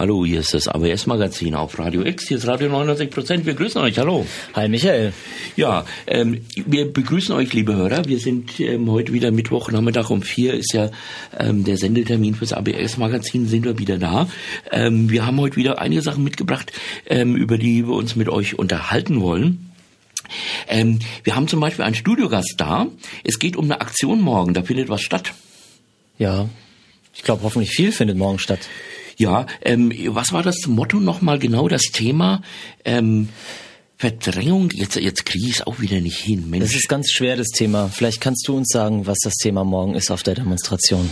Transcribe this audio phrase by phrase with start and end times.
[0.00, 2.26] Hallo, hier ist das AWS-Magazin auf Radio X.
[2.26, 3.44] Hier ist Radio 99 Prozent.
[3.44, 3.98] Wir grüßen euch.
[3.98, 4.24] Hallo.
[4.54, 5.12] Hi, Michael.
[5.56, 8.06] Ja, ähm, wir begrüßen euch, liebe Hörer.
[8.06, 10.90] Wir sind ähm, heute wieder Mittwoch, Nachmittag um vier ist ja
[11.38, 13.46] ähm, der Sendetermin fürs ABS-Magazin.
[13.46, 14.26] Sind wir wieder da.
[14.72, 16.72] Ähm, wir haben heute wieder einige Sachen mitgebracht,
[17.04, 19.70] ähm, über die wir uns mit euch unterhalten wollen.
[20.66, 22.86] Ähm, wir haben zum Beispiel einen Studiogast da.
[23.22, 24.54] Es geht um eine Aktion morgen.
[24.54, 25.34] Da findet was statt.
[26.18, 26.48] Ja,
[27.12, 28.60] ich glaube, hoffentlich viel findet morgen statt.
[29.20, 32.40] Ja, ähm, was war das Motto nochmal genau, das Thema?
[32.86, 33.28] Ähm,
[33.98, 36.48] Verdrängung, jetzt, jetzt kriege ich es auch wieder nicht hin.
[36.48, 36.64] Mensch.
[36.64, 37.88] Das ist ganz schwer, das Thema.
[37.88, 41.10] Vielleicht kannst du uns sagen, was das Thema morgen ist auf der Demonstration.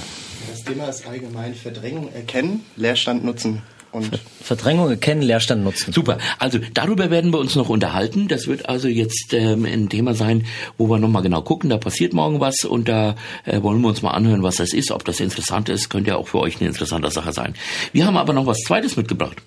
[0.51, 3.61] Das Thema ist allgemein Verdrängung erkennen, Leerstand nutzen
[3.93, 5.93] und Verdrängung erkennen, Leerstand nutzen.
[5.93, 6.19] Super.
[6.39, 8.29] Also darüber werden wir uns noch unterhalten.
[8.29, 10.47] Das wird also jetzt ähm, ein Thema sein,
[10.77, 11.71] wo wir nochmal genau gucken.
[11.71, 14.91] Da passiert morgen was und da äh, wollen wir uns mal anhören, was das ist.
[14.91, 17.55] Ob das interessant ist, könnte ja auch für euch eine interessante Sache sein.
[17.93, 19.43] Wir haben aber noch was Zweites mitgebracht.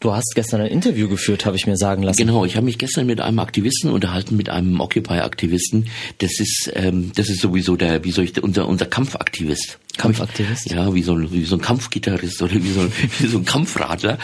[0.00, 2.18] Du hast gestern ein Interview geführt, habe ich mir sagen lassen.
[2.18, 5.88] Genau, ich habe mich gestern mit einem Aktivisten unterhalten, mit einem Occupy-Aktivisten.
[6.18, 9.78] Das ist, ähm, das ist sowieso der, wie soll ich, unser, unser Kampfaktivist.
[9.96, 10.70] Kampfaktivist?
[10.70, 12.86] Ja, wie so, wie so ein Kampfgitarrist oder wie so,
[13.18, 14.18] wie so ein Kampfradler.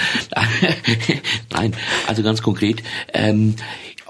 [1.50, 1.74] Nein,
[2.06, 2.82] also ganz konkret.
[3.14, 3.54] Ähm,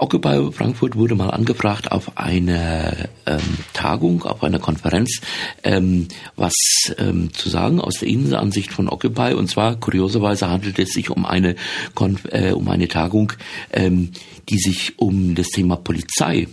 [0.01, 3.39] Occupy Frankfurt wurde mal angefragt auf eine ähm,
[3.73, 5.21] Tagung, auf einer Konferenz,
[5.63, 6.55] ähm, was
[6.97, 9.35] ähm, zu sagen aus der Innenansicht von Occupy.
[9.35, 11.55] Und zwar kurioserweise handelt es sich um eine
[11.93, 13.33] Konf äh, um eine Tagung,
[13.71, 14.11] ähm,
[14.49, 16.47] die sich um das Thema Polizei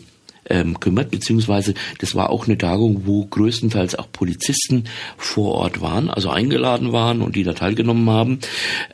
[0.48, 4.84] ähm, kümmert, beziehungsweise das war auch eine Tagung, wo größtenteils auch Polizisten
[5.16, 8.38] vor Ort waren, also eingeladen waren und die da teilgenommen haben.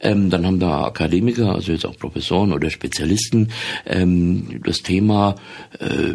[0.00, 3.48] Ähm, dann haben da Akademiker, also jetzt auch Professoren oder Spezialisten,
[3.86, 5.36] ähm, das Thema
[5.78, 6.14] äh,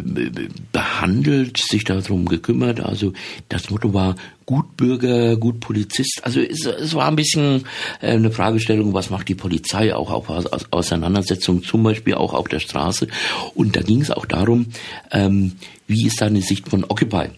[0.72, 2.80] behandelt, sich darum gekümmert.
[2.80, 3.12] Also
[3.48, 4.16] das Motto war
[4.50, 6.22] Gutbürger, Gutpolizist.
[6.24, 7.66] Also es, es war ein bisschen
[8.00, 10.28] äh, eine Fragestellung, was macht die Polizei auch auf
[10.72, 13.06] Auseinandersetzungen, zum Beispiel auch auf der Straße.
[13.54, 14.66] Und da ging es auch darum,
[15.12, 15.52] ähm,
[15.86, 17.30] wie ist da eine Sicht von Occupy?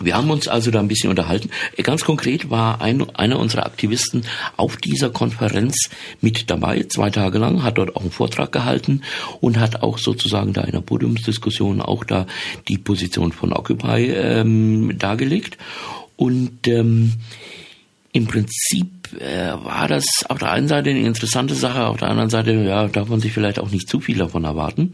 [0.00, 1.50] Wir haben uns also da ein bisschen unterhalten.
[1.82, 4.22] Ganz konkret war ein, einer unserer Aktivisten
[4.56, 9.02] auf dieser Konferenz mit dabei, zwei Tage lang, hat dort auch einen Vortrag gehalten
[9.40, 12.26] und hat auch sozusagen da in der Podiumsdiskussion auch da
[12.68, 15.58] die Position von Occupy ähm, dargelegt.
[16.18, 17.12] Und ähm,
[18.10, 22.28] im Prinzip äh, war das auf der einen Seite eine interessante Sache, auf der anderen
[22.28, 24.92] Seite ja, darf man sich vielleicht auch nicht zu viel davon erwarten.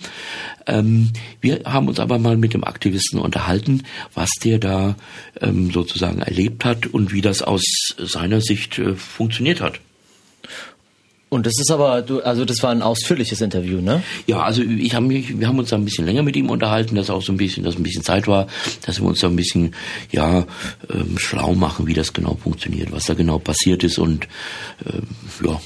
[0.66, 4.96] Ähm, wir haben uns aber mal mit dem Aktivisten unterhalten, was der da
[5.40, 7.64] ähm, sozusagen erlebt hat und wie das aus
[7.96, 9.80] seiner Sicht äh, funktioniert hat.
[11.34, 14.04] Und das ist aber, du, also das war ein ausführliches Interview, ne?
[14.28, 16.94] Ja, also ich habe mich, wir haben uns da ein bisschen länger mit ihm unterhalten,
[16.94, 18.46] dass auch so ein bisschen, dass ein bisschen Zeit war,
[18.86, 19.74] dass wir uns da ein bisschen,
[20.12, 20.46] ja,
[20.88, 24.28] ähm, schlau machen, wie das genau funktioniert, was da genau passiert ist und
[24.86, 25.02] ähm,
[25.44, 25.60] ja.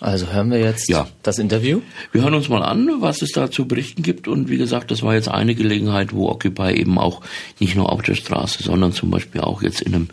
[0.00, 1.06] Also hören wir jetzt ja.
[1.22, 1.80] das Interview?
[2.10, 4.26] Wir hören uns mal an, was es da zu berichten gibt.
[4.26, 7.20] Und wie gesagt, das war jetzt eine Gelegenheit, wo Occupy eben auch
[7.60, 10.08] nicht nur auf der Straße, sondern zum Beispiel auch jetzt in einem,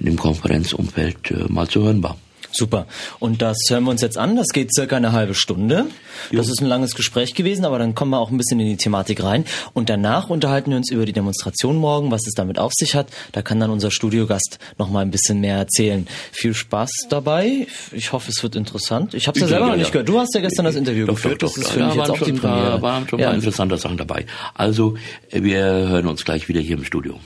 [0.00, 2.16] in einem Konferenzumfeld äh, mal zu hören war.
[2.54, 2.86] Super.
[3.18, 4.36] Und das hören wir uns jetzt an.
[4.36, 5.86] Das geht circa eine halbe Stunde.
[6.30, 6.38] Jo.
[6.38, 8.76] Das ist ein langes Gespräch gewesen, aber dann kommen wir auch ein bisschen in die
[8.76, 9.44] Thematik rein.
[9.72, 13.08] Und danach unterhalten wir uns über die Demonstration morgen, was es damit auf sich hat.
[13.32, 16.06] Da kann dann unser Studiogast noch mal ein bisschen mehr erzählen.
[16.30, 17.66] Viel Spaß dabei.
[17.90, 19.14] Ich hoffe, es wird interessant.
[19.14, 20.08] Ich habe es ja selber noch nicht gehört.
[20.08, 21.42] Du hast ja gestern das Interview doch, geführt.
[21.42, 22.70] Doch, doch, das ist für mich jetzt auch die Premiere.
[22.70, 23.28] Da waren schon ja.
[23.28, 24.26] mal interessante Sachen dabei.
[24.54, 24.94] Also,
[25.30, 27.18] wir hören uns gleich wieder hier im Studio.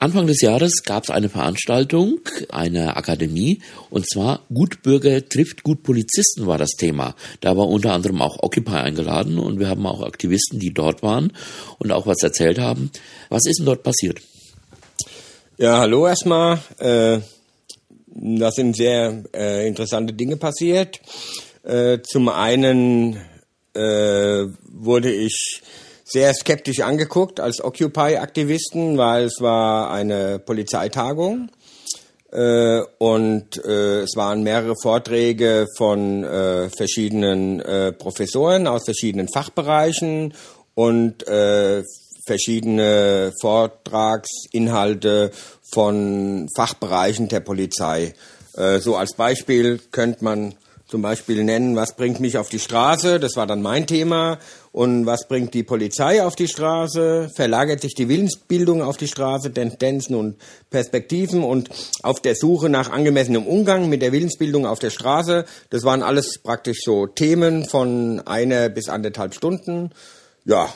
[0.00, 2.20] Anfang des Jahres gab es eine Veranstaltung,
[2.50, 7.16] eine Akademie, und zwar Gutbürger trifft Gutpolizisten war das Thema.
[7.40, 11.32] Da war unter anderem auch Occupy eingeladen und wir haben auch Aktivisten, die dort waren
[11.80, 12.92] und auch was erzählt haben.
[13.28, 14.20] Was ist denn dort passiert?
[15.56, 16.60] Ja, hallo erstmal.
[16.78, 17.18] Äh,
[18.06, 21.00] da sind sehr äh, interessante Dinge passiert.
[21.64, 23.16] Äh, zum einen
[23.74, 25.60] äh, wurde ich
[26.08, 31.50] sehr skeptisch angeguckt als Occupy-Aktivisten, weil es war eine Polizeitagung
[32.32, 40.32] äh, und äh, es waren mehrere Vorträge von äh, verschiedenen äh, Professoren aus verschiedenen Fachbereichen
[40.74, 41.82] und äh,
[42.26, 45.30] verschiedene Vortragsinhalte
[45.72, 48.14] von Fachbereichen der Polizei.
[48.56, 50.54] Äh, so als Beispiel könnte man
[50.86, 54.38] zum Beispiel nennen, was bringt mich auf die Straße, das war dann mein Thema,
[54.78, 59.52] und was bringt die Polizei auf die Straße, verlagert sich die Willensbildung auf die Straße,
[59.52, 60.36] Tendenzen und
[60.70, 61.68] Perspektiven und
[62.04, 66.38] auf der Suche nach angemessenem Umgang mit der Willensbildung auf der Straße, das waren alles
[66.38, 69.90] praktisch so Themen von einer bis anderthalb Stunden,
[70.44, 70.72] ja,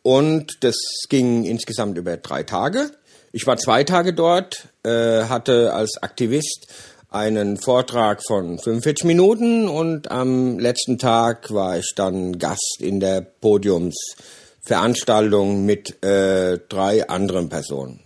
[0.00, 0.76] und das
[1.10, 2.90] ging insgesamt über drei Tage.
[3.32, 6.68] Ich war zwei Tage dort, äh, hatte als Aktivist
[7.16, 13.22] einen Vortrag von 45 Minuten und am letzten Tag war ich dann Gast in der
[13.22, 18.00] Podiumsveranstaltung mit äh, drei anderen Personen.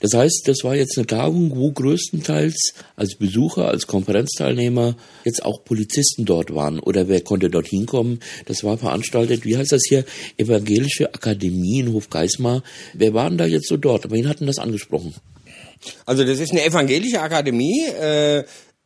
[0.00, 5.64] Das heißt, das war jetzt eine Tagung, wo größtenteils als Besucher, als Konferenzteilnehmer jetzt auch
[5.64, 8.20] Polizisten dort waren oder wer konnte dort hinkommen.
[8.46, 10.04] Das war veranstaltet, wie heißt das hier,
[10.36, 12.62] Evangelische Akademie in Hofgeismar.
[12.92, 14.10] Wer waren da jetzt so dort?
[14.10, 15.14] Wen hatten das angesprochen?
[16.06, 17.84] Also das ist eine evangelische Akademie.
[17.86, 18.44] Äh,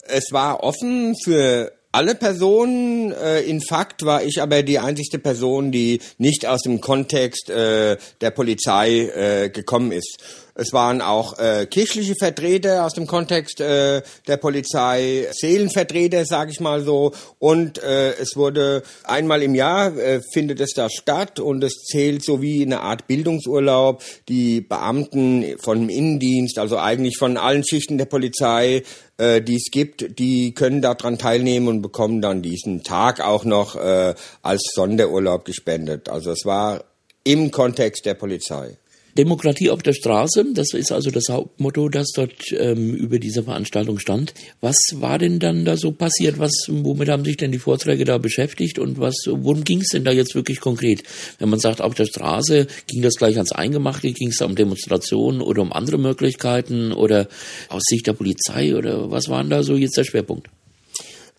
[0.08, 3.12] es war offen für alle Personen.
[3.12, 7.96] Äh, in Fakt war ich aber die einzigste Person, die nicht aus dem Kontext äh,
[8.20, 10.18] der Polizei äh, gekommen ist.
[10.58, 16.60] Es waren auch äh, kirchliche Vertreter aus dem Kontext äh, der Polizei, Seelenvertreter, sage ich
[16.60, 17.12] mal so.
[17.38, 22.24] Und äh, es wurde einmal im Jahr äh, findet es da statt und es zählt
[22.24, 24.02] so wie eine Art Bildungsurlaub.
[24.30, 28.82] Die Beamten vom Innendienst, also eigentlich von allen Schichten der Polizei,
[29.18, 33.76] äh, die es gibt, die können daran teilnehmen und bekommen dann diesen Tag auch noch
[33.76, 36.08] äh, als Sonderurlaub gespendet.
[36.08, 36.84] Also es war
[37.24, 38.78] im Kontext der Polizei.
[39.16, 43.98] Demokratie auf der Straße, das ist also das Hauptmotto, das dort ähm, über diese Veranstaltung
[43.98, 44.34] stand.
[44.60, 46.38] Was war denn dann da so passiert?
[46.38, 50.04] Was, womit haben sich denn die Vorträge da beschäftigt und was, worum ging es denn
[50.04, 51.02] da jetzt wirklich konkret?
[51.38, 54.54] Wenn man sagt, auf der Straße, ging das gleich ans Eingemachte, ging es da um
[54.54, 57.28] Demonstrationen oder um andere Möglichkeiten oder
[57.68, 60.48] aus Sicht der Polizei oder was war denn da so jetzt der Schwerpunkt?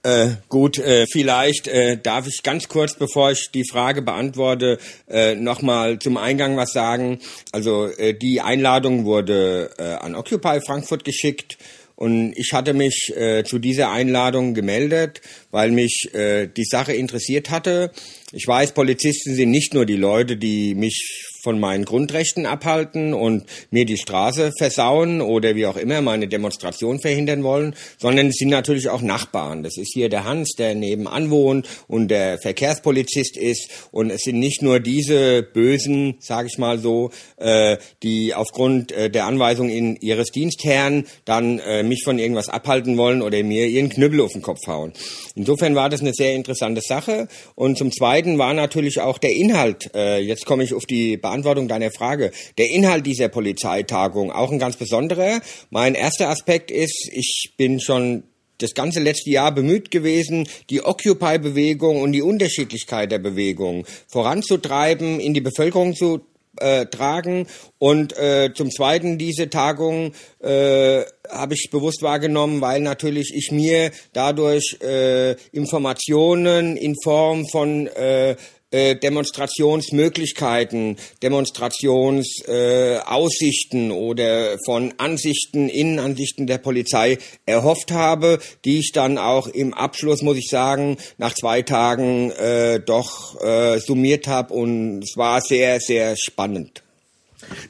[0.08, 4.78] Äh, gut, äh, vielleicht äh, darf ich ganz kurz, bevor ich die Frage beantworte,
[5.10, 7.20] äh, nochmal zum Eingang was sagen.
[7.52, 11.58] Also äh, die Einladung wurde äh, an Occupy Frankfurt geschickt
[11.98, 15.20] und ich hatte mich äh, zu dieser Einladung gemeldet,
[15.52, 17.92] weil mich äh, die Sache interessiert hatte.
[18.34, 23.46] Ich weiß, Polizisten sind nicht nur die Leute, die mich von meinen Grundrechten abhalten und
[23.72, 28.50] mir die Straße versauen oder wie auch immer meine Demonstration verhindern wollen, sondern es sind
[28.50, 29.64] natürlich auch Nachbarn.
[29.64, 33.70] Das ist hier der Hans, der nebenan wohnt und der Verkehrspolizist ist.
[33.92, 39.10] Und es sind nicht nur diese Bösen, sage ich mal so, äh, die aufgrund äh,
[39.10, 43.88] der Anweisung in ihres Dienstherrn dann äh, mich von irgendwas abhalten wollen oder mir ihren
[43.88, 44.92] Knüppel auf den Kopf hauen.
[45.36, 47.30] Insofern war das eine sehr interessante Sache.
[47.56, 49.92] Und zum Zweiten war natürlich auch der Inhalt.
[49.94, 52.32] Äh, jetzt komme ich auf die Beantwortung deiner Frage.
[52.58, 55.40] Der Inhalt dieser Polizeitagung auch ein ganz besonderer.
[55.70, 58.24] Mein erster Aspekt ist, ich bin schon
[58.58, 65.34] das ganze letzte Jahr bemüht gewesen, die Occupy-Bewegung und die Unterschiedlichkeit der Bewegung voranzutreiben, in
[65.34, 66.22] die Bevölkerung zu
[66.60, 67.48] äh, tragen.
[67.80, 73.92] Und äh, zum Zweiten diese Tagung äh, habe ich bewusst wahrgenommen, weil natürlich ich mir
[74.14, 78.36] dadurch äh, Informationen in Form von äh,
[78.72, 89.18] äh, Demonstrationsmöglichkeiten, Demonstrationsaussichten äh, oder von Ansichten, Innenansichten der Polizei erhofft habe, die ich dann
[89.18, 95.04] auch im Abschluss, muss ich sagen, nach zwei Tagen äh, doch äh, summiert habe und
[95.04, 96.84] es war sehr, sehr spannend.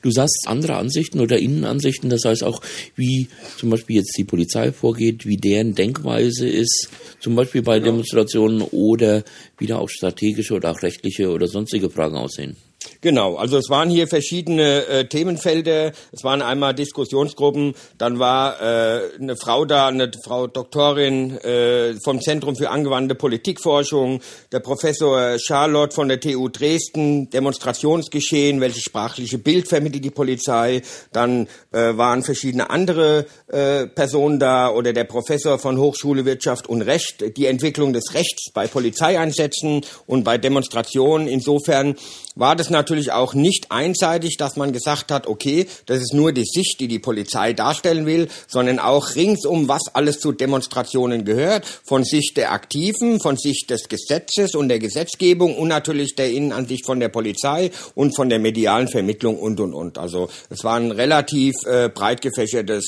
[0.02, 2.62] Du sagst andere Ansichten oder Innenansichten, das heißt auch,
[2.96, 3.28] wie
[3.58, 6.90] zum Beispiel jetzt die Polizei vorgeht, wie deren Denkweise ist,
[7.20, 9.24] zum Beispiel bei Demonstrationen oder
[9.58, 12.56] wie da auch strategische oder auch rechtliche oder sonstige Fragen aussehen.
[13.02, 15.92] Genau, also es waren hier verschiedene äh, Themenfelder.
[16.12, 22.22] Es waren einmal Diskussionsgruppen, dann war äh, eine Frau da, eine Frau Doktorin äh, vom
[22.22, 29.68] Zentrum für angewandte Politikforschung, der Professor Charlotte von der TU Dresden, Demonstrationsgeschehen, welches sprachliche Bild
[29.68, 30.82] vermittelt die Polizei.
[31.12, 36.82] Dann äh, waren verschiedene andere äh, Personen da oder der Professor von Hochschule Wirtschaft und
[36.82, 41.28] Recht, die Entwicklung des Rechts bei Polizeieinsätzen und bei Demonstrationen.
[41.28, 41.96] Insofern
[42.36, 46.46] war das natürlich auch nicht einseitig, dass man gesagt hat, okay, das ist nur die
[46.46, 52.04] Sicht, die die Polizei darstellen will, sondern auch ringsum, was alles zu Demonstrationen gehört, von
[52.04, 57.00] Sicht der Aktiven, von Sicht des Gesetzes und der Gesetzgebung und natürlich der Innenansicht von
[57.00, 59.98] der Polizei und von der medialen Vermittlung und, und, und.
[59.98, 62.86] Also es war ein relativ äh, breit gefächertes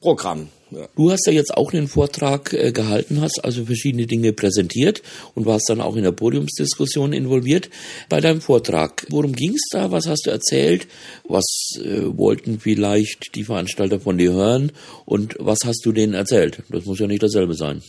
[0.00, 0.48] Programm.
[0.96, 5.02] Du hast ja jetzt auch einen Vortrag äh, gehalten, hast also verschiedene Dinge präsentiert
[5.34, 7.70] und warst dann auch in der Podiumsdiskussion involviert.
[8.08, 9.90] Bei deinem Vortrag, worum ging es da?
[9.90, 10.86] Was hast du erzählt?
[11.28, 11.44] Was
[11.76, 14.72] äh, wollten vielleicht die Veranstalter von dir hören?
[15.04, 16.62] Und was hast du denen erzählt?
[16.68, 17.82] Das muss ja nicht dasselbe sein.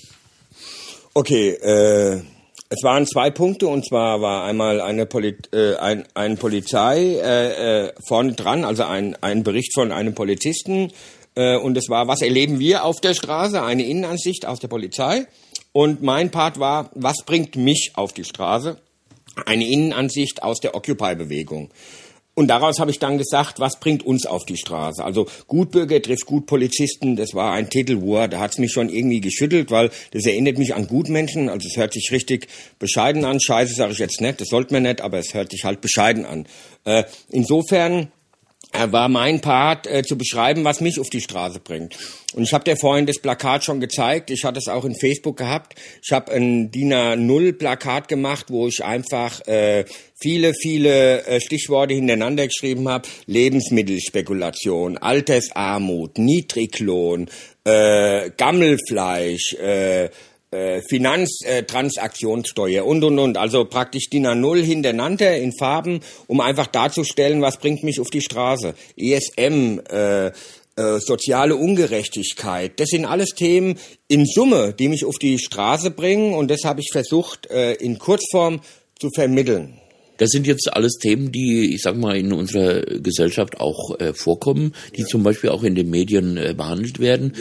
[1.14, 2.22] Okay, äh,
[2.68, 7.86] es waren zwei Punkte und zwar war einmal eine Poli äh, ein, ein Polizei äh,
[7.86, 10.92] äh, vorne dran, also ein, ein Bericht von einem Polizisten
[11.36, 13.62] und es war, was erleben wir auf der Straße?
[13.62, 15.28] Eine Innenansicht aus der Polizei.
[15.74, 18.78] Und mein Part war, was bringt mich auf die Straße?
[19.46, 21.70] Eine Innenansicht aus der Occupy-Bewegung.
[22.36, 25.04] und daraus habe ich dann gesagt, was bringt uns auf die Straße?
[25.04, 29.90] Also Gutbürger trifft Gutpolizisten, das war ein Titelwort, da hat's mich schon irgendwie geschüttelt, weil
[30.12, 32.48] das erinnert mich an Gutmenschen, also es hört sich richtig
[32.80, 33.42] bescheiden an.
[33.42, 36.26] Scheiße sage ich jetzt nicht, das sollte man nicht, aber es hört sich halt bescheiden
[36.26, 36.46] an.
[36.86, 38.12] Äh, insofern
[38.74, 41.98] war mein Part äh, zu beschreiben, was mich auf die Straße bringt.
[42.34, 44.30] Und ich habe dir vorhin das Plakat schon gezeigt.
[44.30, 45.76] Ich hatte es auch in Facebook gehabt.
[46.04, 51.94] Ich habe ein DIN A0 Plakat gemacht, wo ich einfach äh, viele, viele äh, Stichworte
[51.94, 53.08] hintereinander geschrieben habe.
[53.28, 57.30] Lebensmittelspekulation, Altersarmut, Niedriglohn,
[57.64, 60.10] äh, Gammelfleisch, äh,
[60.56, 63.38] äh, Finanztransaktionssteuer und und und.
[63.38, 68.22] Also praktisch DIN A0 hintereinander in Farben, um einfach darzustellen, was bringt mich auf die
[68.22, 68.74] Straße.
[68.98, 70.32] ESM, äh, äh,
[71.00, 76.52] soziale Ungerechtigkeit, das sind alles Themen in Summe, die mich auf die Straße bringen und
[76.52, 78.60] das habe ich versucht äh, in Kurzform
[79.00, 79.80] zu vermitteln.
[80.18, 84.74] Das sind jetzt alles Themen, die, ich sag mal, in unserer Gesellschaft auch äh, vorkommen,
[84.96, 85.08] die ja.
[85.08, 87.34] zum Beispiel auch in den Medien äh, behandelt werden.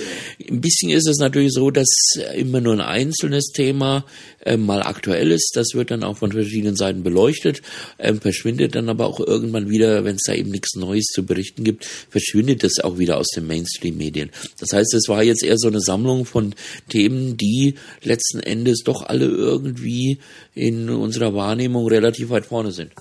[0.51, 1.89] Ein bisschen ist es natürlich so, dass
[2.35, 4.05] immer nur ein einzelnes Thema
[4.45, 5.53] äh, mal aktuell ist.
[5.55, 7.63] Das wird dann auch von verschiedenen Seiten beleuchtet,
[7.99, 11.65] äh, verschwindet dann aber auch irgendwann wieder, wenn es da eben nichts Neues zu berichten
[11.65, 14.31] gibt, verschwindet das auch wieder aus den Mainstream-Medien.
[14.59, 16.55] Das heißt, es war jetzt eher so eine Sammlung von
[16.89, 20.19] Themen, die letzten Endes doch alle irgendwie
[20.55, 22.93] in unserer Wahrnehmung relativ weit vorne sind.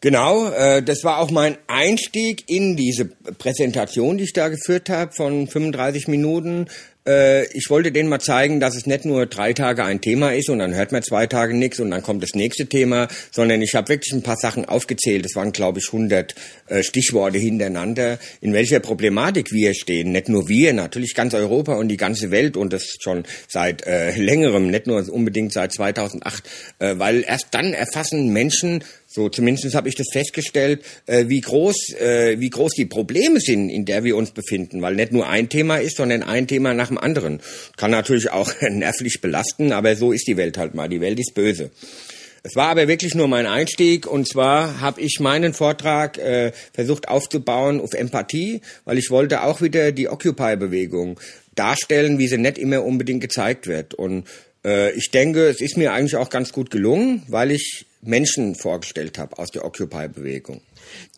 [0.00, 5.12] Genau, äh, das war auch mein Einstieg in diese Präsentation, die ich da geführt habe
[5.12, 6.66] von 35 Minuten.
[7.08, 10.50] Äh, ich wollte denen mal zeigen, dass es nicht nur drei Tage ein Thema ist
[10.50, 13.74] und dann hört man zwei Tage nichts und dann kommt das nächste Thema, sondern ich
[13.74, 15.24] habe wirklich ein paar Sachen aufgezählt.
[15.24, 16.34] Das waren, glaube ich, 100
[16.66, 20.12] äh, Stichworte hintereinander, in welcher Problematik wir stehen.
[20.12, 24.10] Nicht nur wir, natürlich ganz Europa und die ganze Welt und das schon seit äh,
[24.16, 26.44] längerem, nicht nur unbedingt seit 2008,
[26.78, 31.94] äh, weil erst dann erfassen Menschen so, zumindest habe ich das festgestellt, äh, wie groß,
[31.98, 35.48] äh, wie groß die Probleme sind, in der wir uns befinden, weil nicht nur ein
[35.48, 37.40] Thema ist, sondern ein Thema nach dem anderen.
[37.78, 40.90] Kann natürlich auch nervlich belasten, aber so ist die Welt halt mal.
[40.90, 41.70] Die Welt ist böse.
[42.42, 47.08] Es war aber wirklich nur mein Einstieg und zwar habe ich meinen Vortrag äh, versucht
[47.08, 51.18] aufzubauen auf Empathie, weil ich wollte auch wieder die Occupy-Bewegung
[51.54, 53.94] darstellen, wie sie nicht immer unbedingt gezeigt wird.
[53.94, 54.26] Und
[54.66, 59.18] äh, ich denke, es ist mir eigentlich auch ganz gut gelungen, weil ich Menschen vorgestellt
[59.18, 60.60] habe aus der Occupy-Bewegung.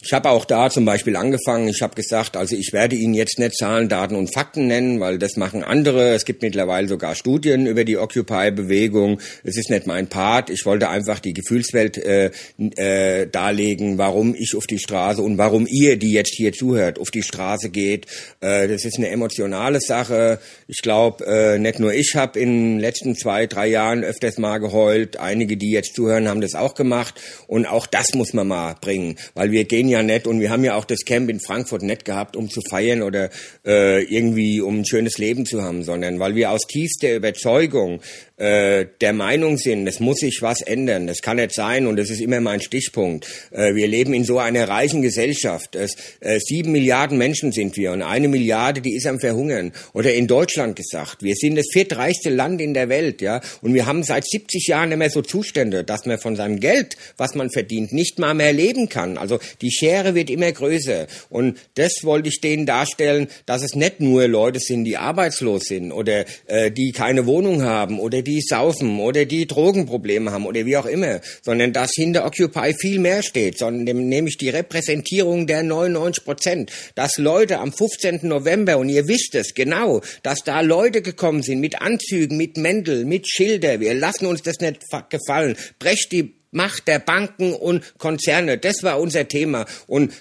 [0.02, 3.38] Ich habe auch da zum Beispiel angefangen, ich habe gesagt, also ich werde Ihnen jetzt
[3.38, 6.14] nicht Zahlen, Daten und Fakten nennen, weil das machen andere.
[6.14, 9.20] Es gibt mittlerweile sogar Studien über die Occupy-Bewegung.
[9.44, 10.48] Es ist nicht mein Part.
[10.48, 12.30] Ich wollte einfach die Gefühlswelt äh,
[12.76, 17.10] äh, darlegen, warum ich auf die Straße und warum ihr, die jetzt hier zuhört, auf
[17.10, 18.06] die Straße geht.
[18.40, 20.38] Äh, das ist eine emotionale Sache.
[20.66, 24.60] Ich glaube, äh, nicht nur ich habe in den letzten zwei, drei Jahren öfters mal
[24.60, 25.18] geheult.
[25.18, 27.20] Einige, die jetzt zuhören, haben das auch gemacht.
[27.48, 30.64] Und auch das muss man mal bringen, weil wir gehen ja nicht und wir haben
[30.64, 33.30] ja auch das Camp in Frankfurt nicht gehabt, um zu feiern oder
[33.66, 38.00] äh, irgendwie um ein schönes Leben zu haben, sondern weil wir aus tiefster Überzeugung
[38.40, 41.06] äh, der Meinung sind, es muss sich was ändern.
[41.06, 43.26] Das kann nicht sein und das ist immer mein Stichpunkt.
[43.50, 45.76] Äh, wir leben in so einer reichen Gesellschaft.
[45.76, 49.72] Es, äh, sieben Milliarden Menschen sind wir und eine Milliarde, die ist am Verhungern.
[49.92, 53.84] Oder in Deutschland gesagt, wir sind das viertreichste Land in der Welt, ja, und wir
[53.84, 57.92] haben seit 70 Jahren immer so Zustände, dass man von seinem Geld, was man verdient,
[57.92, 59.18] nicht mal mehr leben kann.
[59.18, 64.00] Also die Schere wird immer größer und das wollte ich denen darstellen, dass es nicht
[64.00, 68.40] nur Leute sind, die arbeitslos sind oder äh, die keine Wohnung haben oder die die
[68.40, 73.22] saufen oder die Drogenprobleme haben oder wie auch immer, sondern dass hinter Occupy viel mehr
[73.22, 78.20] steht, sondern nämlich die Repräsentierung der 99 Prozent, dass Leute am 15.
[78.22, 83.04] November, und ihr wisst es genau, dass da Leute gekommen sind mit Anzügen, mit Mäntel,
[83.04, 88.58] mit Schilder, wir lassen uns das nicht gefallen, brecht die Macht der Banken und Konzerne,
[88.58, 89.66] das war unser Thema.
[89.86, 90.12] Und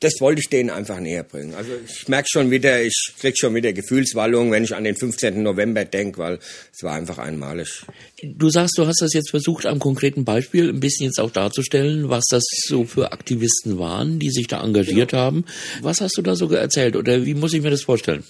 [0.00, 1.54] das wollte ich denen einfach näher bringen.
[1.54, 5.42] Also ich merke schon wieder, ich krieg schon wieder Gefühlswallung, wenn ich an den 15.
[5.42, 6.38] November denke, weil
[6.72, 7.82] es war einfach einmalig.
[8.22, 12.10] Du sagst, du hast das jetzt versucht, am konkreten Beispiel ein bisschen jetzt auch darzustellen,
[12.10, 15.18] was das so für Aktivisten waren, die sich da engagiert ja.
[15.18, 15.44] haben.
[15.80, 18.24] Was hast du da so erzählt oder wie muss ich mir das vorstellen?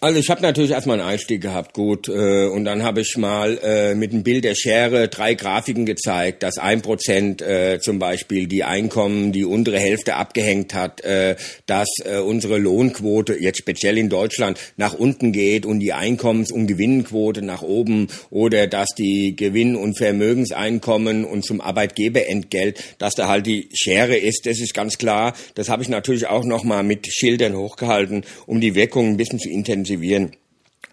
[0.00, 3.58] Also ich habe natürlich erstmal einen Einstieg gehabt, gut, äh, und dann habe ich mal
[3.60, 8.46] äh, mit einem Bild der Schere drei Grafiken gezeigt, dass ein Prozent äh, zum Beispiel
[8.46, 11.34] die Einkommen die untere Hälfte abgehängt hat, äh,
[11.66, 16.68] dass äh, unsere Lohnquote jetzt speziell in Deutschland nach unten geht und die Einkommens- und
[16.68, 23.46] Gewinnquote nach oben oder dass die Gewinn- und Vermögenseinkommen und zum Arbeitgeberentgelt, dass da halt
[23.46, 25.34] die Schere ist, das ist ganz klar.
[25.56, 29.48] Das habe ich natürlich auch nochmal mit Schildern hochgehalten, um die Wirkung ein bisschen zu
[29.48, 30.32] intensivieren intensivieren.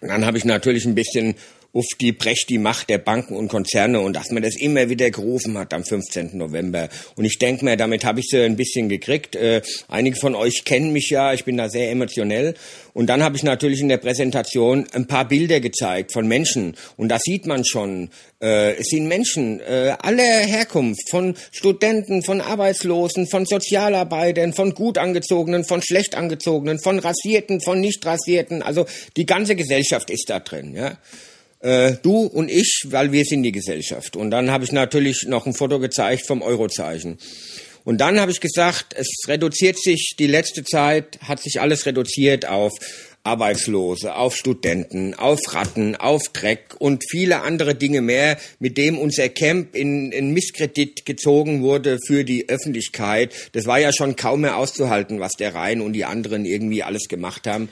[0.00, 1.34] Dann habe ich natürlich ein bisschen
[1.76, 5.10] auf die Brech die Macht der Banken und Konzerne und dass man das immer wieder
[5.10, 6.30] gerufen hat am 15.
[6.32, 6.88] November.
[7.16, 9.36] Und ich denke mir, damit habe ich sie ein bisschen gekriegt.
[9.36, 12.54] Äh, einige von euch kennen mich ja, ich bin da sehr emotionell.
[12.94, 16.76] Und dann habe ich natürlich in der Präsentation ein paar Bilder gezeigt von Menschen.
[16.96, 18.08] Und da sieht man schon,
[18.40, 24.96] äh, es sind Menschen äh, aller Herkunft, von Studenten, von Arbeitslosen, von Sozialarbeitern, von gut
[24.96, 28.62] angezogenen, von schlecht angezogenen, von rasierten, von nicht rasierten.
[28.62, 28.86] Also
[29.18, 30.74] die ganze Gesellschaft ist da drin.
[30.74, 30.96] Ja
[31.60, 34.16] äh, du und ich, weil wir sind die Gesellschaft.
[34.16, 37.18] Und dann habe ich natürlich noch ein Foto gezeigt vom Eurozeichen.
[37.84, 42.46] Und dann habe ich gesagt, es reduziert sich, die letzte Zeit hat sich alles reduziert
[42.46, 42.72] auf
[43.26, 49.28] Arbeitslose, auf Studenten, auf Ratten, auf Dreck und viele andere Dinge mehr, mit dem unser
[49.28, 53.34] Camp in, in Misskredit gezogen wurde für die Öffentlichkeit.
[53.52, 57.08] Das war ja schon kaum mehr auszuhalten, was der Rhein und die anderen irgendwie alles
[57.08, 57.68] gemacht haben.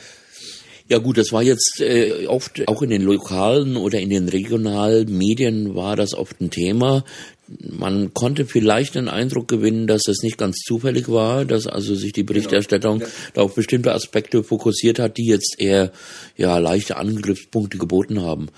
[0.86, 5.16] Ja gut, das war jetzt äh, oft auch in den lokalen oder in den regionalen
[5.16, 7.04] Medien war das oft ein Thema.
[7.46, 12.12] Man konnte vielleicht den Eindruck gewinnen, dass es nicht ganz zufällig war, dass also sich
[12.12, 13.10] die Berichterstattung genau.
[13.36, 13.42] ja.
[13.42, 15.92] auf bestimmte Aspekte fokussiert hat, die jetzt eher
[16.36, 18.48] ja leichte Angriffspunkte geboten haben.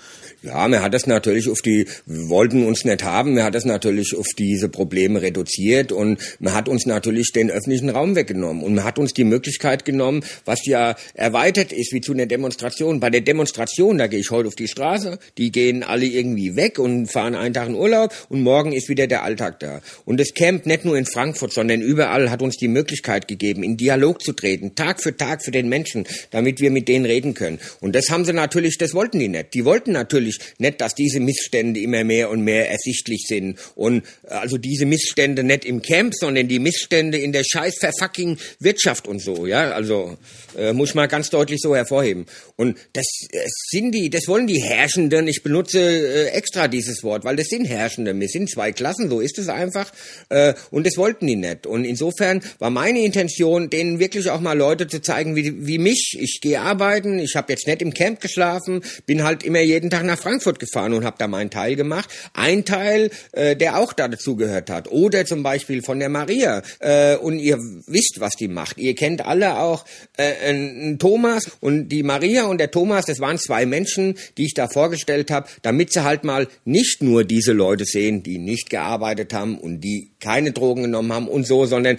[0.41, 4.15] Ja, man hat das natürlich auf die, wollten uns nicht haben, man hat das natürlich
[4.15, 8.85] auf diese Probleme reduziert und man hat uns natürlich den öffentlichen Raum weggenommen und man
[8.85, 12.99] hat uns die Möglichkeit genommen, was ja erweitert ist, wie zu einer Demonstration.
[13.01, 16.79] Bei der Demonstration, da gehe ich heute auf die Straße, die gehen alle irgendwie weg
[16.79, 19.81] und fahren einen Tag in Urlaub und morgen ist wieder der Alltag da.
[20.05, 23.77] Und das Camp nicht nur in Frankfurt, sondern überall hat uns die Möglichkeit gegeben, in
[23.77, 27.59] Dialog zu treten, Tag für Tag für den Menschen, damit wir mit denen reden können.
[27.79, 29.53] Und das haben sie natürlich, das wollten die nicht.
[29.53, 33.57] Die wollten natürlich nicht, dass diese Missstände immer mehr und mehr ersichtlich sind.
[33.75, 38.37] Und äh, also diese Missstände nicht im Camp, sondern die Missstände in der scheiß verfucking
[38.59, 39.71] Wirtschaft und so, ja.
[39.71, 40.17] Also
[40.57, 42.25] äh, muss man ganz deutlich so hervorheben.
[42.55, 43.39] Und das äh,
[43.69, 45.27] sind die, das wollen die Herrschenden.
[45.27, 48.17] Ich benutze äh, extra dieses Wort, weil das sind Herrschende.
[48.19, 49.91] Wir sind zwei Klassen, so ist es einfach.
[50.29, 51.65] Äh, und das wollten die nicht.
[51.65, 56.17] Und insofern war meine Intention, denen wirklich auch mal Leute zu zeigen, wie, wie mich.
[56.19, 60.03] Ich gehe arbeiten, ich habe jetzt nicht im Camp geschlafen, bin halt immer jeden Tag
[60.03, 62.09] nach nach Frankfurt gefahren und habe da meinen Teil gemacht.
[62.33, 64.89] Ein Teil, äh, der auch da dazugehört hat.
[64.91, 66.61] Oder zum Beispiel von der Maria.
[66.79, 68.77] Äh, und ihr wisst, was die macht.
[68.77, 69.85] Ihr kennt alle auch
[70.17, 74.53] äh, einen Thomas und die Maria und der Thomas, das waren zwei Menschen, die ich
[74.53, 79.33] da vorgestellt habe, damit sie halt mal nicht nur diese Leute sehen, die nicht gearbeitet
[79.33, 81.97] haben und die keine Drogen genommen haben und so, sondern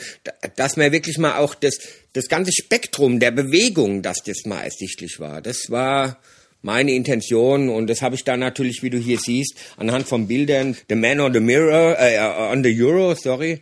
[0.57, 1.79] dass man wirklich mal auch das,
[2.13, 5.41] das ganze Spektrum der Bewegung, dass das mal ersichtlich war.
[5.41, 6.19] Das war
[6.63, 10.77] meine Intention und das habe ich dann natürlich, wie du hier siehst, anhand von Bildern,
[10.89, 12.19] The Man on the Mirror, äh,
[12.53, 13.61] on the Euro, sorry.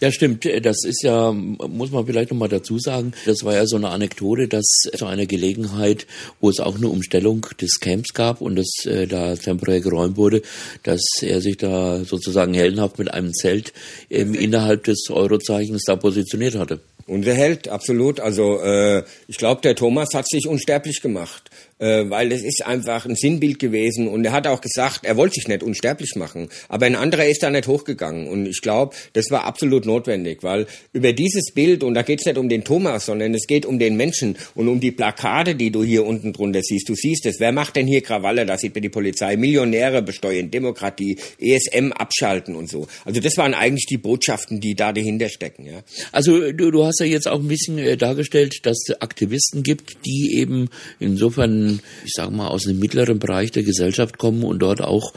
[0.00, 0.44] Ja, stimmt.
[0.62, 4.48] Das ist ja, muss man vielleicht nochmal dazu sagen, das war ja so eine Anekdote,
[4.48, 4.64] dass
[4.96, 6.06] zu einer Gelegenheit,
[6.40, 10.42] wo es auch eine Umstellung des Camps gab und das äh, da temporär geräumt wurde,
[10.82, 13.72] dass er sich da sozusagen heldenhaft mit einem Zelt
[14.10, 16.80] ähm, innerhalb des Eurozeichens da positioniert hatte.
[17.06, 18.20] Unser Held, absolut.
[18.20, 23.06] Also äh, ich glaube, der Thomas hat sich unsterblich gemacht äh, weil es ist einfach
[23.06, 26.86] ein Sinnbild gewesen und er hat auch gesagt, er wollte sich nicht unsterblich machen, aber
[26.86, 31.12] ein anderer ist da nicht hochgegangen und ich glaube, das war absolut notwendig, weil über
[31.12, 33.96] dieses Bild, und da geht es nicht um den Thomas, sondern es geht um den
[33.96, 36.88] Menschen und um die Plakate, die du hier unten drunter siehst.
[36.88, 38.46] Du siehst es, wer macht denn hier Krawalle?
[38.46, 42.86] Da sieht man die Polizei, Millionäre besteuern, Demokratie, ESM abschalten und so.
[43.04, 45.66] Also das waren eigentlich die Botschaften, die da dahinter stecken.
[45.66, 45.82] Ja.
[46.12, 50.04] Also du, du hast ja jetzt auch ein bisschen äh, dargestellt, dass es Aktivisten gibt,
[50.04, 51.67] die eben insofern
[52.04, 55.12] ich sage mal, aus dem mittleren Bereich der Gesellschaft kommen und dort auch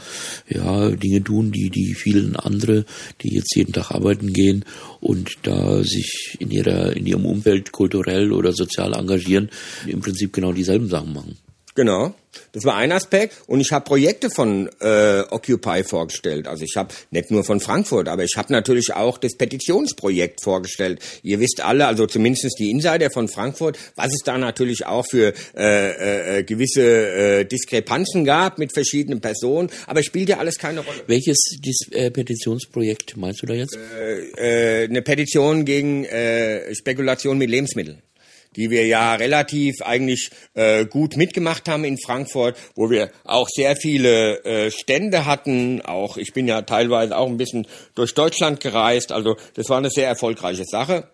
[0.48, 2.84] ja Dinge tun, die die vielen andere,
[3.22, 4.64] die jetzt jeden Tag arbeiten gehen
[5.00, 9.50] und da sich in ihrer in ihrem Umfeld kulturell oder sozial engagieren,
[9.86, 11.36] im Prinzip genau dieselben Sachen machen.
[11.74, 12.14] Genau.
[12.52, 13.34] Das war ein Aspekt.
[13.46, 16.48] Und ich habe Projekte von äh, Occupy vorgestellt.
[16.48, 21.00] Also ich habe nicht nur von Frankfurt, aber ich habe natürlich auch das Petitionsprojekt vorgestellt.
[21.22, 25.32] Ihr wisst alle, also zumindest die Insider von Frankfurt, was es da natürlich auch für
[25.54, 29.70] äh, äh, gewisse äh, Diskrepanzen gab mit verschiedenen Personen.
[29.86, 31.02] Aber es spielt ja alles keine Rolle.
[31.06, 33.76] Welches dies, äh, Petitionsprojekt meinst du da jetzt?
[33.76, 38.02] Äh, äh, eine Petition gegen äh, Spekulation mit Lebensmitteln
[38.56, 43.76] die wir ja relativ eigentlich äh, gut mitgemacht haben in Frankfurt, wo wir auch sehr
[43.76, 45.80] viele äh, Stände hatten.
[45.82, 49.12] Auch ich bin ja teilweise auch ein bisschen durch Deutschland gereist.
[49.12, 51.08] Also das war eine sehr erfolgreiche Sache.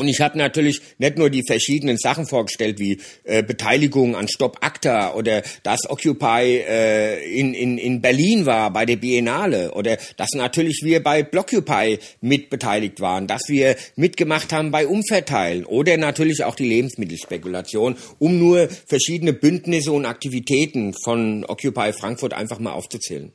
[0.00, 4.58] Und ich habe natürlich nicht nur die verschiedenen Sachen vorgestellt, wie äh, Beteiligung an Stop
[4.60, 10.34] Acta oder dass Occupy äh, in, in, in Berlin war bei der Biennale oder dass
[10.34, 16.54] natürlich wir bei Blockupy mitbeteiligt waren, dass wir mitgemacht haben bei Umverteilen oder natürlich auch
[16.54, 23.32] die Lebensmittelspekulation, um nur verschiedene Bündnisse und Aktivitäten von Occupy Frankfurt einfach mal aufzuzählen.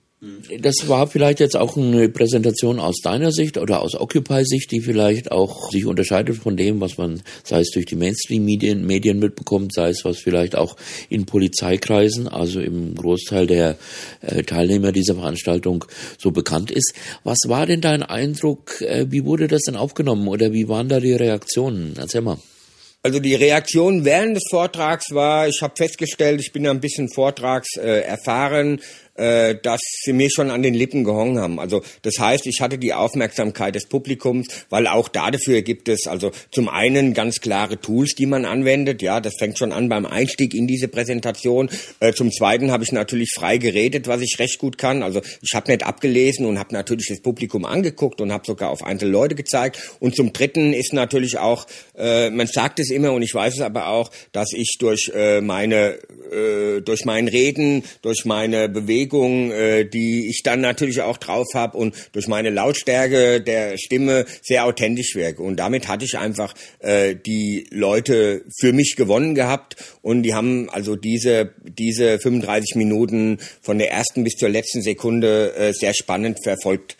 [0.59, 5.31] Das war vielleicht jetzt auch eine Präsentation aus deiner Sicht oder aus Occupy-Sicht, die vielleicht
[5.31, 9.89] auch sich unterscheidet von dem, was man, sei es durch die Mainstream-Medien Medien mitbekommt, sei
[9.89, 10.77] es was vielleicht auch
[11.09, 13.77] in Polizeikreisen, also im Großteil der
[14.21, 15.83] äh, Teilnehmer dieser Veranstaltung
[16.17, 16.93] so bekannt ist.
[17.23, 18.79] Was war denn dein Eindruck?
[18.81, 21.95] Äh, wie wurde das denn aufgenommen oder wie waren da die Reaktionen?
[21.97, 22.37] Erzähl mal.
[23.05, 27.75] Also die Reaktion während des Vortrags war, ich habe festgestellt, ich bin ein bisschen Vortrags
[27.75, 28.79] äh, erfahren,
[29.15, 31.59] äh, dass sie mir schon an den Lippen gehongen haben.
[31.59, 36.31] Also das heißt, ich hatte die Aufmerksamkeit des Publikums, weil auch dafür gibt es also
[36.51, 39.01] zum einen ganz klare Tools, die man anwendet.
[39.01, 41.69] Ja, das fängt schon an beim Einstieg in diese Präsentation.
[41.99, 45.03] Äh, zum zweiten habe ich natürlich frei geredet, was ich recht gut kann.
[45.03, 48.83] Also ich habe nicht abgelesen und habe natürlich das Publikum angeguckt und habe sogar auf
[48.83, 49.79] einzelne Leute gezeigt.
[49.99, 53.61] Und zum dritten ist natürlich auch, äh, man sagt es immer und ich weiß es
[53.61, 55.99] aber auch, dass ich durch äh, meine
[56.31, 61.47] äh, durch mein Reden, durch meine Bewegung Bewegung, äh, die ich dann natürlich auch drauf
[61.53, 65.43] habe und durch meine Lautstärke der Stimme sehr authentisch wirke.
[65.43, 70.69] Und damit hatte ich einfach äh, die Leute für mich gewonnen gehabt und die haben
[70.69, 76.39] also diese, diese 35 Minuten von der ersten bis zur letzten Sekunde äh, sehr spannend
[76.43, 76.97] verfolgt.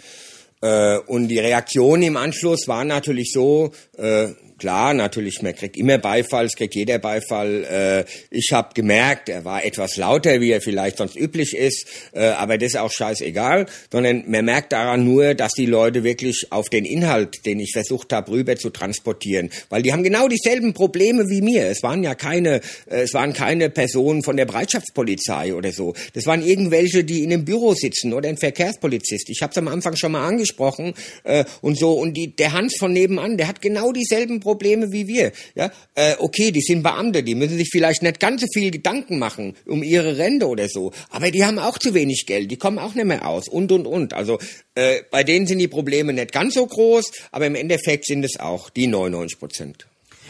[0.62, 4.30] Äh, und die Reaktion im Anschluss war natürlich so, äh,
[4.64, 7.66] klar, natürlich, man kriegt immer Beifall, es kriegt jeder Beifall.
[7.66, 12.28] Äh, ich habe gemerkt, er war etwas lauter, wie er vielleicht sonst üblich ist, äh,
[12.28, 16.70] aber das ist auch scheißegal, sondern man merkt daran nur, dass die Leute wirklich auf
[16.70, 21.28] den Inhalt, den ich versucht habe, rüber zu transportieren, weil die haben genau dieselben Probleme
[21.28, 21.68] wie mir.
[21.68, 25.94] Es waren ja keine, äh, es waren keine Personen von der Bereitschaftspolizei oder so.
[26.14, 29.30] Das waren irgendwelche, die in einem Büro sitzen oder ein Verkehrspolizist.
[29.30, 30.94] Ich habe es am Anfang schon mal angesprochen
[31.26, 34.92] äh, und so und die, der Hans von nebenan, der hat genau dieselben Probleme Probleme
[34.92, 35.32] wie wir.
[35.56, 39.18] Ja, äh, okay, die sind Beamte, die müssen sich vielleicht nicht ganz so viel Gedanken
[39.18, 42.78] machen um ihre Rente oder so, aber die haben auch zu wenig Geld, die kommen
[42.78, 44.14] auch nicht mehr aus und und und.
[44.14, 44.38] Also
[44.76, 48.40] äh, bei denen sind die Probleme nicht ganz so groß, aber im Endeffekt sind es
[48.40, 49.88] auch die 99 Prozent.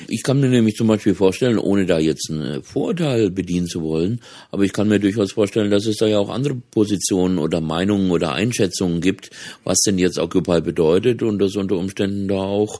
[0.08, 4.22] Ich kann mir nämlich zum Beispiel vorstellen, ohne da jetzt einen Vorteil bedienen zu wollen,
[4.52, 8.12] aber ich kann mir durchaus vorstellen, dass es da ja auch andere Positionen oder Meinungen
[8.12, 9.30] oder Einschätzungen gibt,
[9.63, 12.80] was denn jetzt Occupy bedeutet und dass unter Umständen da auch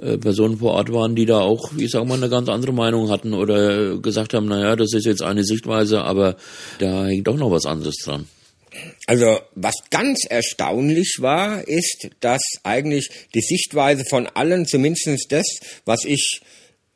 [0.00, 3.10] äh, Personen vor Ort waren, die da auch, ich sag mal, eine ganz andere Meinung
[3.10, 6.36] hatten oder gesagt haben, naja, das ist jetzt eine Sichtweise, aber
[6.78, 8.26] da hängt doch noch was anderes dran.
[9.06, 15.46] Also was ganz erstaunlich war, ist, dass eigentlich die Sichtweise von allen, zumindest das,
[15.84, 16.40] was ich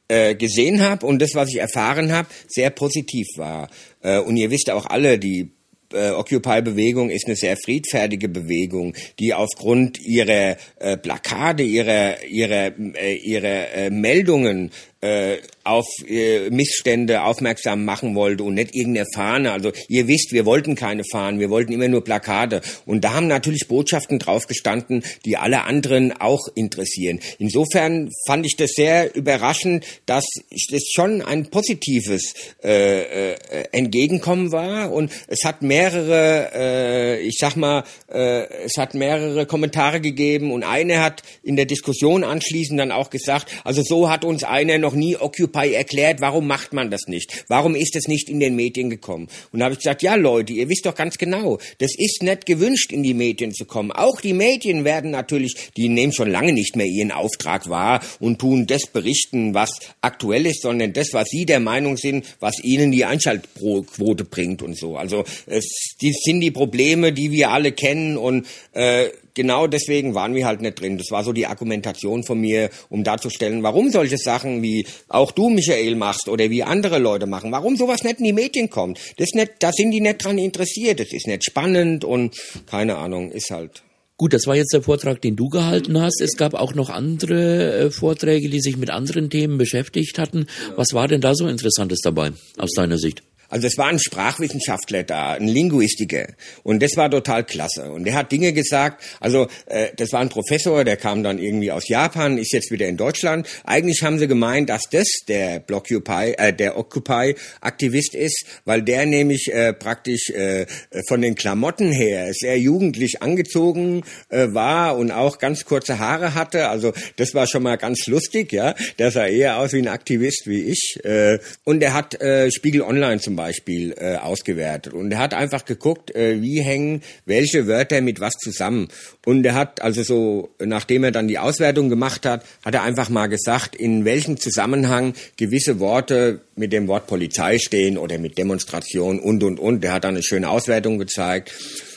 [0.09, 3.69] äh, gesehen habe und das, was ich erfahren habe, sehr positiv war.
[4.03, 5.51] Äh, und ihr wisst auch alle, die
[5.93, 13.15] äh, Occupy-Bewegung ist eine sehr friedfertige Bewegung, die aufgrund ihrer äh, Plakate, ihrer ihrer äh,
[13.17, 19.53] ihrer äh, Meldungen äh, auf äh, Missstände aufmerksam machen wollte und nicht irgendeine Fahne.
[19.53, 22.63] Also ihr wisst, wir wollten keine Fahnen, wir wollten immer nur Plakate.
[22.87, 27.21] Und da haben natürlich Botschaften drauf gestanden, die alle anderen auch interessieren.
[27.39, 30.25] Insofern fand ich das sehr überraschend, dass
[30.71, 33.37] das schon ein positives äh, äh,
[33.73, 34.93] Entgegenkommen war.
[34.93, 40.63] Und es hat mehrere, äh, ich sag mal, äh, es hat mehrere Kommentare gegeben und
[40.63, 44.95] eine hat in der Diskussion anschließend dann auch gesagt, also so hat uns einer noch
[44.95, 47.45] nie Occupy erklärt, warum macht man das nicht?
[47.49, 49.29] Warum ist es nicht in den Medien gekommen?
[49.51, 52.47] Und da habe ich gesagt, ja Leute, ihr wisst doch ganz genau, das ist nicht
[52.47, 53.91] gewünscht, in die Medien zu kommen.
[53.91, 58.39] Auch die Medien werden natürlich, die nehmen schon lange nicht mehr ihren Auftrag wahr und
[58.39, 59.71] tun das berichten, was
[60.01, 64.79] aktuell ist, sondern das, was sie der Meinung sind, was ihnen die Einschaltquote bringt und
[64.79, 64.97] so.
[64.97, 70.35] Also es die sind die Probleme, die wir alle kennen und äh, genau deswegen waren
[70.35, 70.99] wir halt nicht drin.
[70.99, 75.49] Das war so die Argumentation von mir, um darzustellen, warum solche Sachen wie auch du,
[75.49, 78.99] Michael, machst oder wie andere Leute machen, warum sowas nicht in die Medien kommt.
[79.19, 80.99] Das nicht, da sind die nicht dran interessiert.
[80.99, 82.35] Das ist nicht spannend und
[82.67, 83.85] keine Ahnung, ist halt.
[84.19, 86.23] Gut, das war jetzt der Vortrag, den du gehalten hast.
[86.23, 90.47] Es gab auch noch andere äh, Vorträge, die sich mit anderen Themen beschäftigt hatten.
[90.75, 93.23] Was war denn da so Interessantes dabei, aus deiner Sicht?
[93.49, 96.27] Also es war ein Sprachwissenschaftler da, ein Linguistiker.
[96.63, 97.91] Und das war total klasse.
[97.91, 101.71] Und der hat Dinge gesagt, also äh, das war ein Professor, der kam dann irgendwie
[101.71, 103.47] aus Japan, ist jetzt wieder in Deutschland.
[103.65, 109.53] Eigentlich haben sie gemeint, dass das der Blockupy, äh, der Occupy-Aktivist ist, weil der nämlich
[109.53, 110.67] äh, praktisch äh,
[111.09, 116.69] von den Klamotten her sehr jugendlich angezogen äh, war und auch ganz kurze Haare hatte.
[116.69, 118.75] Also das war schon mal ganz lustig, ja.
[118.99, 120.99] Der sah eher aus wie ein Aktivist wie ich.
[121.05, 124.93] Äh, und er hat äh, Spiegel Online zum Beispiel äh, ausgewertet.
[124.95, 128.89] Und er hat einfach geguckt, äh, wie hängen welche Wörter mit was zusammen.
[129.25, 133.09] Und er hat also so, nachdem er dann die Auswertung gemacht hat, hat er einfach
[133.11, 139.21] mal gesagt, in welchem Zusammenhang gewisse Worte mit dem Wort Polizei stehen oder mit Demonstration
[139.21, 139.85] und, und, und.
[139.85, 141.53] Der hat dann eine schöne Auswertung gezeigt.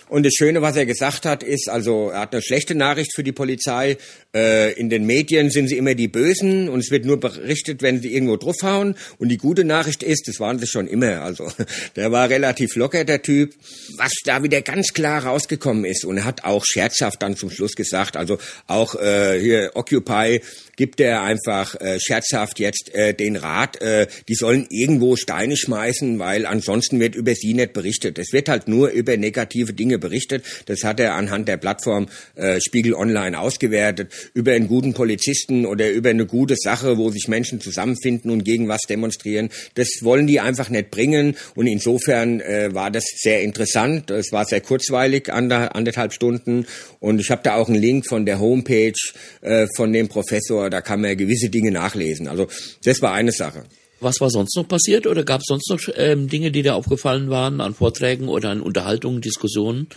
[0.10, 3.24] Und das Schöne, was er gesagt hat, ist, also er hat eine schlechte Nachricht für
[3.24, 3.98] die Polizei.
[4.36, 8.00] Äh, in den Medien sind sie immer die Bösen und es wird nur berichtet, wenn
[8.00, 8.96] sie irgendwo draufhauen.
[9.18, 11.22] Und die gute Nachricht ist, das waren sie schon immer.
[11.22, 11.52] Also
[11.96, 13.56] der war relativ locker, der Typ.
[13.98, 17.74] Was da wieder ganz klar rausgekommen ist und er hat auch scherzhaft dann zum Schluss
[17.74, 18.38] gesagt, also
[18.68, 20.42] auch äh, hier Occupy
[20.80, 26.20] gibt er einfach äh, scherzhaft jetzt äh, den Rat, äh, die sollen irgendwo Steine schmeißen,
[26.20, 28.18] weil ansonsten wird über sie nicht berichtet.
[28.18, 30.46] Es wird halt nur über negative Dinge berichtet.
[30.68, 34.14] Das hat er anhand der Plattform äh, Spiegel Online ausgewertet.
[34.34, 38.68] Über einen guten Polizisten oder über eine gute Sache, wo sich Menschen zusammenfinden und gegen
[38.68, 39.50] was demonstrieren.
[39.76, 41.36] Das wollen die einfach nicht bringen.
[41.56, 44.12] Und insofern äh, war das sehr interessant.
[44.12, 46.66] Es war sehr kurzweilig, ander, anderthalb Stunden.
[47.00, 48.94] Und ich habe da auch einen Link von der Homepage
[49.42, 52.28] äh, von dem Professor da kann man gewisse Dinge nachlesen.
[52.28, 52.48] Also
[52.84, 53.64] das war eine Sache.
[54.02, 57.30] Was war sonst noch passiert oder gab es sonst noch ähm, Dinge, die dir aufgefallen
[57.30, 59.88] waren an Vorträgen oder an Unterhaltungen, Diskussionen?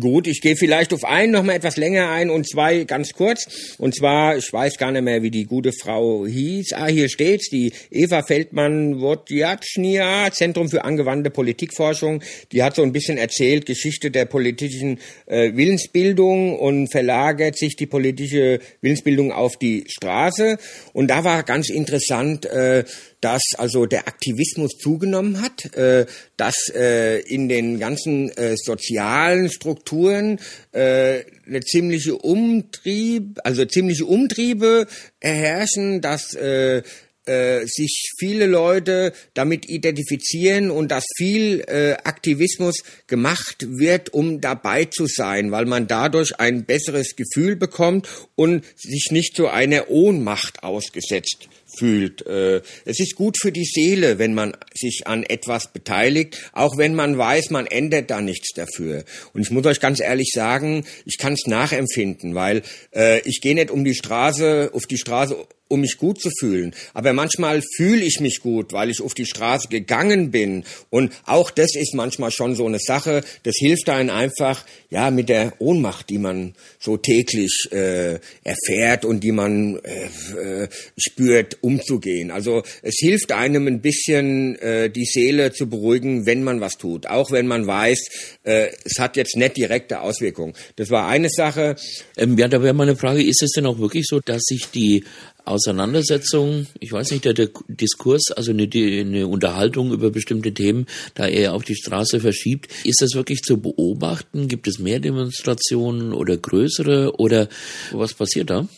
[0.00, 3.76] Gut, ich gehe vielleicht auf einen noch mal etwas länger ein und zwei ganz kurz.
[3.78, 6.72] Und zwar, ich weiß gar nicht mehr, wie die gute Frau hieß.
[6.74, 12.22] Ah, hier steht's, die Eva Feldmann-Wodjatschnia, Zentrum für angewandte Politikforschung.
[12.52, 17.86] Die hat so ein bisschen erzählt, Geschichte der politischen äh, Willensbildung und verlagert sich die
[17.86, 20.56] politische Willensbildung auf die Straße.
[20.92, 22.84] Und da war ganz interessant, äh,
[23.22, 26.06] dass also der Aktivismus zugenommen hat, äh,
[26.36, 30.38] dass äh, in den ganzen äh, sozialen Strukturen
[30.72, 34.86] äh, eine ziemliche Umtrieb, also ziemliche Umtriebe
[35.20, 36.82] herrschen, dass äh,
[37.24, 44.86] äh, sich viele Leute damit identifizieren und dass viel äh, Aktivismus gemacht wird, um dabei
[44.86, 50.64] zu sein, weil man dadurch ein besseres Gefühl bekommt und sich nicht zu einer Ohnmacht
[50.64, 52.26] ausgesetzt fühlt.
[52.26, 56.94] Äh, es ist gut für die Seele, wenn man sich an etwas beteiligt, auch wenn
[56.94, 59.04] man weiß, man ändert da nichts dafür.
[59.32, 62.62] Und ich muss euch ganz ehrlich sagen, ich kann es nachempfinden, weil
[62.94, 65.36] äh, ich gehe nicht um die Straße, auf die Straße
[65.72, 66.74] um mich gut zu fühlen.
[66.92, 70.64] Aber manchmal fühle ich mich gut, weil ich auf die Straße gegangen bin.
[70.90, 73.24] Und auch das ist manchmal schon so eine Sache.
[73.42, 79.20] Das hilft einem einfach, ja, mit der Ohnmacht, die man so täglich äh, erfährt und
[79.20, 82.30] die man äh, äh, spürt, umzugehen.
[82.30, 87.06] Also es hilft einem ein bisschen, äh, die Seele zu beruhigen, wenn man was tut.
[87.06, 87.98] Auch wenn man weiß,
[88.44, 90.52] äh, es hat jetzt nicht direkte Auswirkungen.
[90.76, 91.76] Das war eine Sache.
[92.16, 95.04] Ähm, ja, da wäre meine Frage, ist es denn auch wirklich so, dass sich die
[95.44, 101.26] Auseinandersetzung, ich weiß nicht, der, der Diskurs, also eine, eine, Unterhaltung über bestimmte Themen, da
[101.26, 102.68] er auf die Straße verschiebt.
[102.84, 104.48] Ist das wirklich zu beobachten?
[104.48, 107.48] Gibt es mehr Demonstrationen oder größere oder
[107.90, 108.68] was passiert da?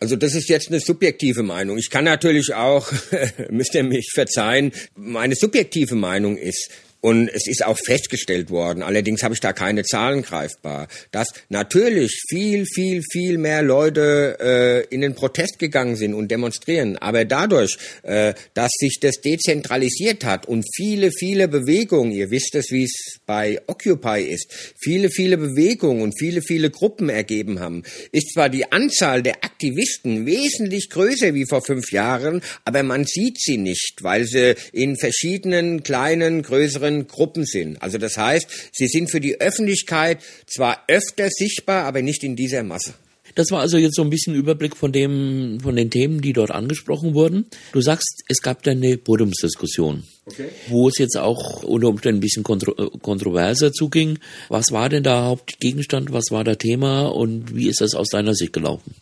[0.00, 1.78] Also das ist jetzt eine subjektive Meinung.
[1.78, 2.92] Ich kann natürlich auch,
[3.50, 6.70] müsst ihr mich verzeihen, meine subjektive Meinung ist,
[7.04, 12.18] und es ist auch festgestellt worden, allerdings habe ich da keine Zahlen greifbar, dass natürlich
[12.30, 16.96] viel, viel, viel mehr Leute äh, in den Protest gegangen sind und demonstrieren.
[16.96, 22.70] Aber dadurch, äh, dass sich das dezentralisiert hat und viele, viele Bewegungen, ihr wisst es,
[22.70, 28.32] wie es bei Occupy ist, viele, viele Bewegungen und viele, viele Gruppen ergeben haben, ist
[28.32, 33.58] zwar die Anzahl der Aktivisten wesentlich größer wie vor fünf Jahren, aber man sieht sie
[33.58, 37.82] nicht, weil sie in verschiedenen kleinen, größeren kleineren Gruppen sind.
[37.82, 42.62] Also das heißt, sie sind für die Öffentlichkeit zwar öfter sichtbar, aber nicht in dieser
[42.62, 42.94] Masse.
[43.36, 46.52] Das war also jetzt so ein bisschen Überblick von dem, von den Themen, die dort
[46.52, 47.46] angesprochen wurden.
[47.72, 50.50] Du sagst, es gab da eine Podiumsdiskussion, okay.
[50.68, 54.20] wo es jetzt auch unter Umständen ein bisschen kontro kontroverser zuging.
[54.50, 56.12] Was war denn da Hauptgegenstand?
[56.12, 57.06] Was war da Thema?
[57.06, 58.94] Und wie ist das aus deiner Sicht gelaufen?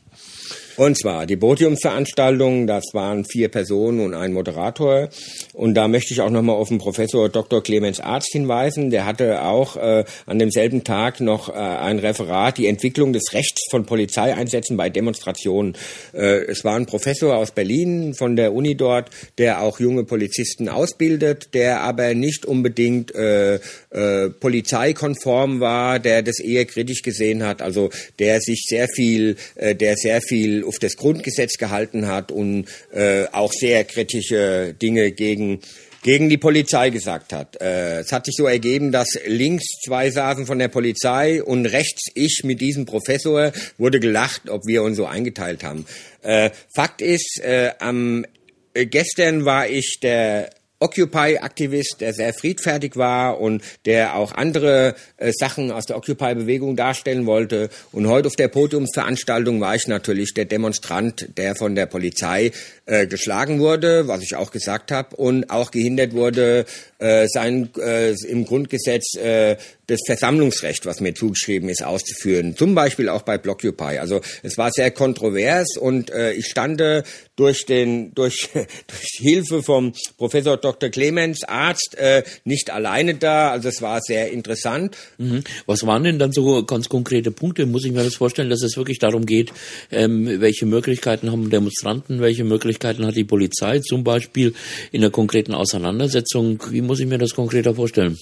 [0.76, 5.08] Und zwar die Podiumsveranstaltung, das waren vier Personen und ein Moderator.
[5.52, 7.62] Und da möchte ich auch nochmal auf den Professor Dr.
[7.62, 8.90] Clemens Arzt hinweisen.
[8.90, 13.62] Der hatte auch äh, an demselben Tag noch äh, ein Referat, die Entwicklung des Rechts
[13.70, 15.76] von Polizeieinsätzen bei Demonstrationen.
[16.14, 20.68] Äh, es war ein Professor aus Berlin von der Uni dort, der auch junge Polizisten
[20.68, 23.56] ausbildet, der aber nicht unbedingt äh,
[23.90, 29.74] äh, polizeikonform war, der das eher kritisch gesehen hat, also der sich sehr viel, äh,
[29.74, 35.60] der sehr viel auf das Grundgesetz gehalten hat und äh, auch sehr kritische Dinge gegen
[36.02, 37.60] gegen die Polizei gesagt hat.
[37.60, 42.10] Äh, es hat sich so ergeben, dass links zwei saßen von der Polizei und rechts
[42.14, 45.86] ich mit diesem Professor wurde gelacht, ob wir uns so eingeteilt haben.
[46.22, 48.26] Äh, Fakt ist, äh, am
[48.74, 50.50] äh, gestern war ich der
[50.82, 57.26] Occupy-Aktivist, der sehr friedfertig war und der auch andere äh, Sachen aus der Occupy-Bewegung darstellen
[57.26, 57.70] wollte.
[57.92, 62.52] Und heute auf der Podiumsveranstaltung war ich natürlich der Demonstrant, der von der Polizei
[62.86, 66.66] äh, geschlagen wurde, was ich auch gesagt habe, und auch gehindert wurde,
[66.98, 72.56] äh, sein äh, im Grundgesetz äh, das Versammlungsrecht, was mir zugeschrieben ist, auszuführen.
[72.56, 73.98] Zum Beispiel auch bei Blockupy.
[73.98, 77.04] Also es war sehr kontrovers und äh, ich stande
[77.36, 80.71] durch den durch, durch Hilfe vom Professor Dr.
[80.78, 83.50] Clemens Arzt äh, nicht alleine da.
[83.50, 84.96] Also es war sehr interessant.
[85.18, 85.44] Mhm.
[85.66, 87.66] Was waren denn dann so ganz konkrete Punkte?
[87.66, 89.52] Muss ich mir das vorstellen, dass es wirklich darum geht,
[89.90, 94.54] ähm, welche Möglichkeiten haben Demonstranten, welche Möglichkeiten hat die Polizei, zum Beispiel
[94.90, 96.62] in der konkreten Auseinandersetzung?
[96.70, 98.18] Wie muss ich mir das konkreter vorstellen?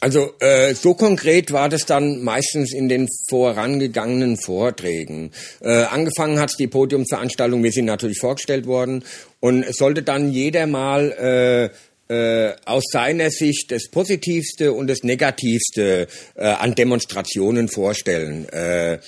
[0.00, 5.30] Also äh, so konkret war das dann meistens in den vorangegangenen Vorträgen.
[5.60, 9.04] Äh, angefangen hat die Podiumsveranstaltung, wir sind natürlich vorgestellt worden
[9.40, 11.70] und es sollte dann jeder mal
[12.08, 18.48] äh, äh, aus seiner Sicht das Positivste und das Negativste äh, an Demonstrationen vorstellen.
[18.48, 18.98] Äh,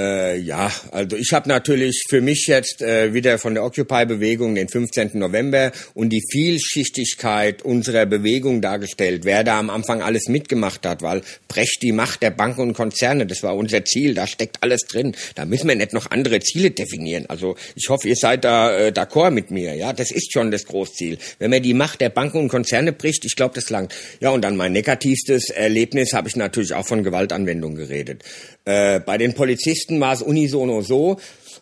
[0.00, 4.68] äh, ja, also ich habe natürlich für mich jetzt äh, wieder von der Occupy-Bewegung den
[4.68, 5.10] 15.
[5.14, 11.22] November und die Vielschichtigkeit unserer Bewegung dargestellt, wer da am Anfang alles mitgemacht hat, weil
[11.48, 15.14] Brecht die Macht der Banken und Konzerne, das war unser Ziel, da steckt alles drin.
[15.34, 17.26] Da müssen wir nicht noch andere Ziele definieren.
[17.28, 19.74] Also ich hoffe, ihr seid da äh, d'accord mit mir.
[19.74, 21.18] Ja, das ist schon das Großziel.
[21.38, 23.94] Wenn man die Macht der Banken und Konzerne bricht, ich glaube, das langt.
[24.20, 28.24] Ja, und dann mein negativstes Erlebnis habe ich natürlich auch von Gewaltanwendung geredet.
[28.64, 31.18] Äh, bei den Polizisten war es unisono so,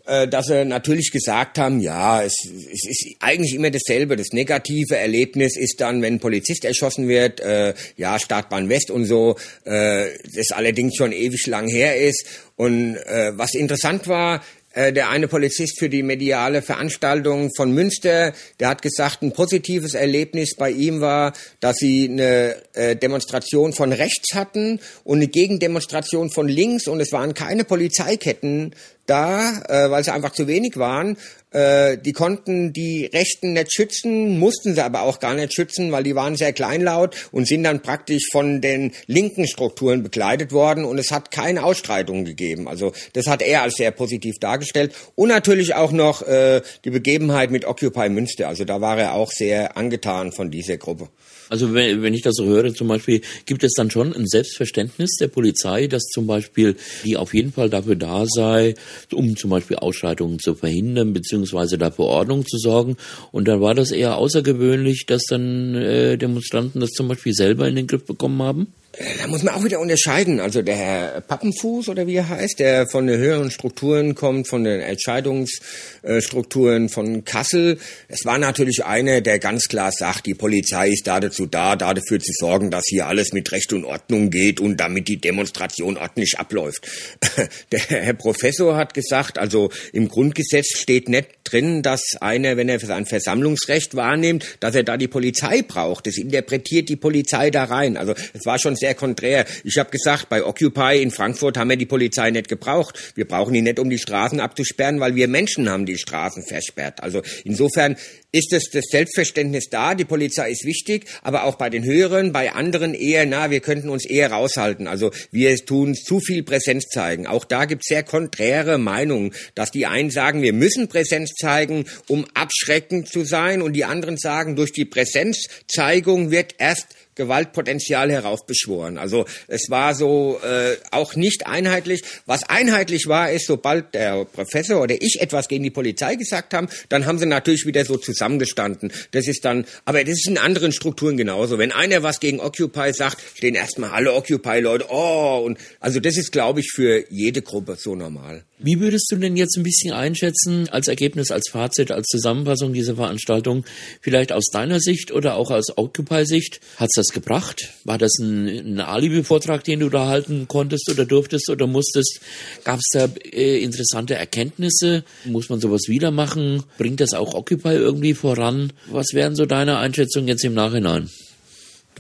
[0.06, 4.16] äh, dass sie natürlich gesagt haben, ja, es, es, ist eigentlich immer dasselbe.
[4.16, 9.04] Das negative Erlebnis ist dann, wenn ein Polizist erschossen wird, äh, ja, Startbahn West und
[9.04, 12.24] so, äh, das allerdings schon ewig lang her ist.
[12.56, 14.42] Und äh, was interessant war,
[14.78, 19.94] äh, der eine Polizist für die mediale Veranstaltung von Münster, der hat gesagt, ein positives
[19.94, 26.30] Erlebnis bei ihm war, dass sie eine äh, Demonstration von rechts hatten und eine Gegendemonstration
[26.30, 28.72] von links und es waren keine Polizeiketten
[29.08, 31.16] da, äh, weil sie einfach zu wenig waren.
[31.50, 36.02] Äh, die konnten die Rechten nicht schützen, mussten sie aber auch gar nicht schützen, weil
[36.02, 40.98] die waren sehr kleinlaut und sind dann praktisch von den linken Strukturen begleitet worden und
[40.98, 42.68] es hat keine Ausstreitungen gegeben.
[42.68, 44.94] Also das hat er als sehr positiv dargestellt.
[45.14, 48.48] Und natürlich auch noch äh, die Begebenheit mit Occupy Münster.
[48.48, 51.08] Also da war er auch sehr angetan von dieser Gruppe.
[51.48, 55.16] Also wenn, wenn ich das so höre, zum Beispiel, gibt es dann schon ein Selbstverständnis
[55.20, 58.74] der Polizei, dass zum Beispiel die auf jeden Fall dafür da sei,
[59.12, 62.96] um zum Beispiel Ausschreitungen zu verhindern, beziehungsweise dafür Ordnung zu sorgen.
[63.32, 67.76] Und dann war das eher außergewöhnlich, dass dann äh, Demonstranten das zum Beispiel selber in
[67.76, 68.72] den Griff bekommen haben?
[69.20, 70.40] Da muss man auch wieder unterscheiden.
[70.40, 74.64] Also der Herr Pappenfuß oder wie er heißt, der von den höheren Strukturen kommt, von
[74.64, 77.78] den Entscheidungsstrukturen von Kassel.
[78.08, 81.94] Es war natürlich einer, der ganz klar sagt, die Polizei ist da dazu da, da
[81.94, 85.96] dafür zu sorgen, dass hier alles mit Recht und Ordnung geht und damit die Demonstration
[85.96, 86.88] ordentlich abläuft.
[87.72, 92.78] Der Herr Professor hat gesagt, also im Grundgesetz steht nicht drin, dass einer, wenn er
[92.80, 96.06] sein Versammlungsrecht wahrnimmt, dass er da die Polizei braucht.
[96.06, 97.96] Das interpretiert die Polizei da rein.
[97.96, 99.44] Also es war schon sehr konträr.
[99.64, 103.12] Ich habe gesagt, bei Occupy in Frankfurt haben wir die Polizei nicht gebraucht.
[103.14, 107.02] Wir brauchen die nicht, um die Straßen abzusperren, weil wir Menschen haben die Straßen versperrt.
[107.02, 107.96] Also insofern
[108.30, 112.52] ist es das Selbstverständnis da, die Polizei ist wichtig, aber auch bei den Höheren, bei
[112.52, 114.86] anderen eher, na, wir könnten uns eher raushalten.
[114.86, 117.26] Also wir tun zu viel Präsenz zeigen.
[117.26, 121.86] Auch da gibt es sehr konträre Meinungen, dass die einen sagen, wir müssen Präsenz zeigen,
[122.06, 128.96] um abschreckend zu sein und die anderen sagen, durch die Präsenzzeigung wird erst Gewaltpotenzial heraufbeschworen.
[128.96, 132.02] Also es war so äh, auch nicht einheitlich.
[132.24, 136.68] Was einheitlich war, ist, sobald der Professor oder ich etwas gegen die Polizei gesagt haben,
[136.88, 138.92] dann haben sie natürlich wieder so zusammengestanden.
[139.10, 141.58] Das ist dann, aber das ist in anderen Strukturen genauso.
[141.58, 146.30] Wenn einer was gegen Occupy sagt, stehen erstmal alle Occupy-Leute, oh, und also das ist,
[146.30, 148.44] glaube ich, für jede Gruppe so normal.
[148.60, 152.96] Wie würdest du denn jetzt ein bisschen einschätzen, als Ergebnis, als Fazit, als Zusammenfassung dieser
[152.96, 153.64] Veranstaltung,
[154.00, 157.68] vielleicht aus deiner Sicht oder auch aus Occupy-Sicht, hat's das gebracht?
[157.84, 162.20] War das ein, ein Alibi-Vortrag, den du da halten konntest oder durftest oder musstest?
[162.64, 165.04] Gab es da äh, interessante Erkenntnisse?
[165.24, 166.64] Muss man sowas wieder machen?
[166.78, 168.72] Bringt das auch Occupy irgendwie voran?
[168.90, 171.08] Was wären so deine Einschätzungen jetzt im Nachhinein?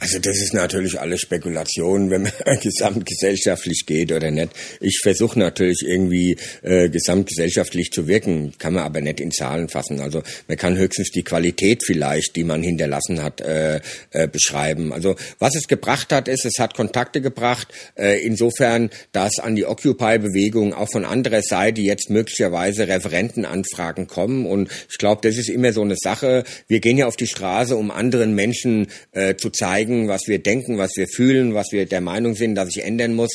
[0.00, 2.32] Also das ist natürlich alles Spekulation, wenn man
[2.62, 4.50] gesamtgesellschaftlich geht oder nicht.
[4.80, 10.00] Ich versuche natürlich irgendwie äh, gesamtgesellschaftlich zu wirken, kann man aber nicht in Zahlen fassen.
[10.00, 14.92] Also man kann höchstens die Qualität vielleicht, die man hinterlassen hat, äh, äh, beschreiben.
[14.92, 17.68] Also was es gebracht hat, ist, es hat Kontakte gebracht.
[17.96, 24.46] Äh, insofern, dass an die Occupy-Bewegung auch von anderer Seite jetzt möglicherweise Referentenanfragen kommen.
[24.46, 26.44] Und ich glaube, das ist immer so eine Sache.
[26.68, 30.38] Wir gehen ja auf die Straße, um anderen Menschen äh, zu zeigen, zeigen, was wir
[30.38, 33.30] denken, was wir fühlen, was wir der Meinung sind, dass sich ändern muss.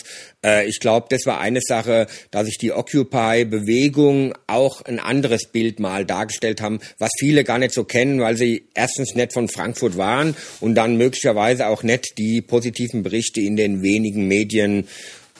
[0.45, 5.79] Äh, ich glaube, das war eine Sache, dass sich die Occupy-Bewegung auch ein anderes Bild
[5.79, 9.97] mal dargestellt haben, was viele gar nicht so kennen, weil sie erstens nicht von Frankfurt
[9.97, 14.87] waren und dann möglicherweise auch nicht die positiven Berichte in den wenigen Medien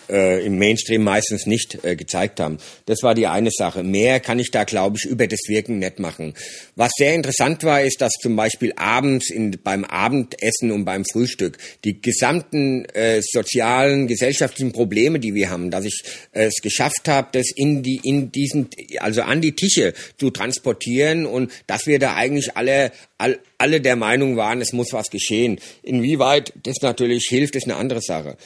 [0.10, 2.58] äh, im Mainstream meistens nicht äh, gezeigt haben.
[2.86, 3.84] Das war die eine Sache.
[3.84, 6.34] Mehr kann ich da, glaube ich, über das Wirken nicht machen.
[6.76, 11.58] Was sehr interessant war, ist, dass zum Beispiel abends in, beim Abendessen und beim Frühstück
[11.84, 17.30] die gesamten äh, sozialen, gesellschaftlichen Probleme, die wir haben, dass ich äh, es geschafft habe,
[17.32, 22.16] das in die in diesen also an die Tische zu transportieren und dass wir da
[22.16, 25.60] eigentlich alle all, alle der Meinung waren, es muss was geschehen.
[25.82, 28.38] Inwieweit das natürlich hilft, ist eine andere Sache.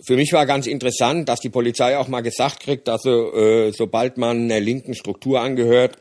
[0.00, 3.72] Für mich war ganz interessant, dass die Polizei auch mal gesagt kriegt, dass sie, äh,
[3.72, 5.96] sobald man einer linken Struktur angehört,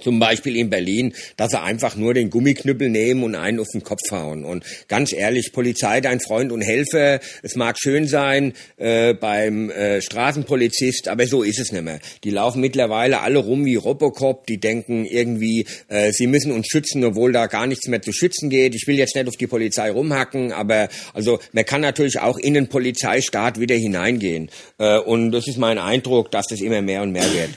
[0.00, 3.82] zum Beispiel in Berlin, dass sie einfach nur den Gummiknüppel nehmen und einen auf den
[3.82, 4.44] Kopf hauen.
[4.44, 10.00] Und ganz ehrlich, Polizei, dein Freund und Helfer, es mag schön sein äh, beim äh,
[10.00, 12.00] Straßenpolizist, aber so ist es nicht mehr.
[12.24, 17.04] Die laufen mittlerweile alle rum wie Robocop, die denken irgendwie, äh, sie müssen uns schützen,
[17.04, 18.74] obwohl da gar nichts mehr zu schützen geht.
[18.74, 22.54] Ich will jetzt nicht auf die Polizei rumhacken, aber also man kann natürlich auch in
[22.54, 24.50] den Polizeistaat wieder hineingehen.
[24.78, 27.50] Äh, und das ist mein Eindruck, dass das immer mehr und mehr wird.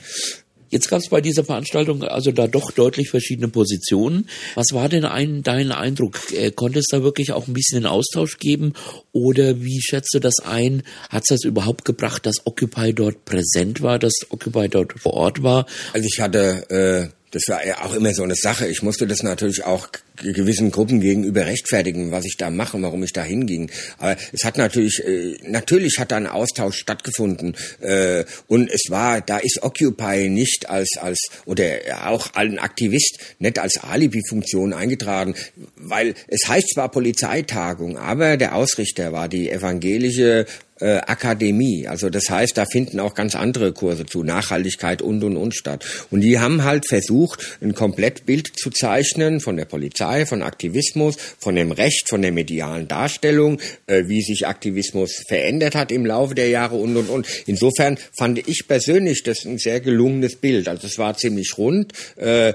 [0.70, 4.28] Jetzt gab es bei dieser Veranstaltung also da doch deutlich verschiedene Positionen.
[4.54, 6.32] Was war denn ein, dein Eindruck?
[6.32, 8.74] Äh, konnte es da wirklich auch ein bisschen einen Austausch geben?
[9.12, 10.82] Oder wie schätzt du das ein?
[11.10, 15.42] Hat es das überhaupt gebracht, dass Occupy dort präsent war, dass Occupy dort vor Ort
[15.42, 15.66] war?
[15.92, 18.66] Also ich hatte äh, das war ja auch immer so eine Sache.
[18.66, 23.12] Ich musste das natürlich auch gewissen Gruppen gegenüber rechtfertigen, was ich da mache, warum ich
[23.12, 23.70] da hinging.
[23.98, 27.56] Aber es hat natürlich, äh, natürlich hat da ein Austausch stattgefunden.
[27.80, 31.64] Äh, und es war, da ist Occupy nicht als, als, oder
[32.06, 35.34] auch ein Aktivist nicht als Alibi-Funktion eingetragen,
[35.76, 40.46] weil es heißt zwar Polizeitagung, aber der Ausrichter war die evangelische
[40.80, 41.86] äh, Akademie.
[41.86, 45.84] Also das heißt, da finden auch ganz andere Kurse zu, Nachhaltigkeit und und und statt.
[46.10, 51.54] Und die haben halt versucht, ein Komplettbild zu zeichnen von der Polizei, von Aktivismus, von
[51.54, 56.48] dem Recht, von der medialen Darstellung, äh, wie sich Aktivismus verändert hat im Laufe der
[56.48, 57.26] Jahre und und und.
[57.46, 60.68] Insofern fand ich persönlich das ein sehr gelungenes Bild.
[60.68, 61.92] Also es war ziemlich rund.
[62.16, 62.54] Äh, äh,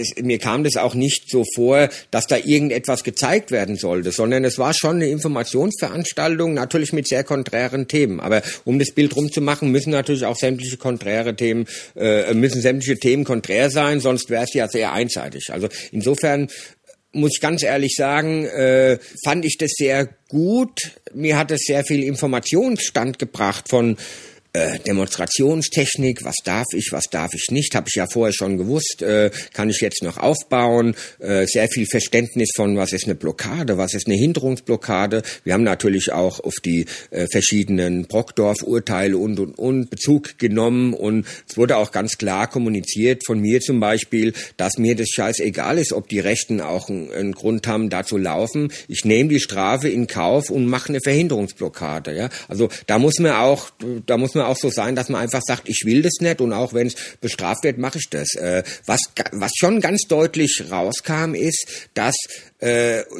[0.00, 4.44] es, mir kam das auch nicht so vor, dass da irgendetwas gezeigt werden sollte, sondern
[4.44, 8.20] es war schon eine Informationsveranstaltung, natürlich mit sehr konträren Themen.
[8.20, 11.66] Aber um das Bild rumzumachen, müssen natürlich auch sämtliche konträre Themen,
[11.96, 15.50] äh, müssen sämtliche Themen konträr sein, sonst wäre es ja sehr einseitig.
[15.52, 16.48] Also insofern
[17.12, 20.92] muss ich ganz ehrlich sagen, äh, fand ich das sehr gut.
[21.14, 23.96] Mir hat es sehr viel Informationsstand gebracht von
[24.56, 29.02] äh, Demonstrationstechnik, was darf ich, was darf ich nicht, habe ich ja vorher schon gewusst,
[29.02, 33.76] äh, kann ich jetzt noch aufbauen, äh, sehr viel Verständnis von, was ist eine Blockade,
[33.76, 35.22] was ist eine Hinderungsblockade.
[35.44, 41.26] Wir haben natürlich auch auf die äh, verschiedenen Brockdorf-Urteile und, und, und Bezug genommen und
[41.46, 45.92] es wurde auch ganz klar kommuniziert von mir zum Beispiel, dass mir das scheißegal ist,
[45.92, 48.72] ob die Rechten auch einen, einen Grund haben, da zu laufen.
[48.88, 52.16] Ich nehme die Strafe in Kauf und mache eine Verhinderungsblockade.
[52.16, 52.30] Ja?
[52.48, 53.70] Also da muss man auch,
[54.06, 56.52] da muss man auch so sein, dass man einfach sagt, ich will das nicht und
[56.52, 58.34] auch wenn es bestraft wird, mache ich das.
[58.34, 59.00] Äh, was,
[59.32, 62.16] was schon ganz deutlich rauskam, ist, dass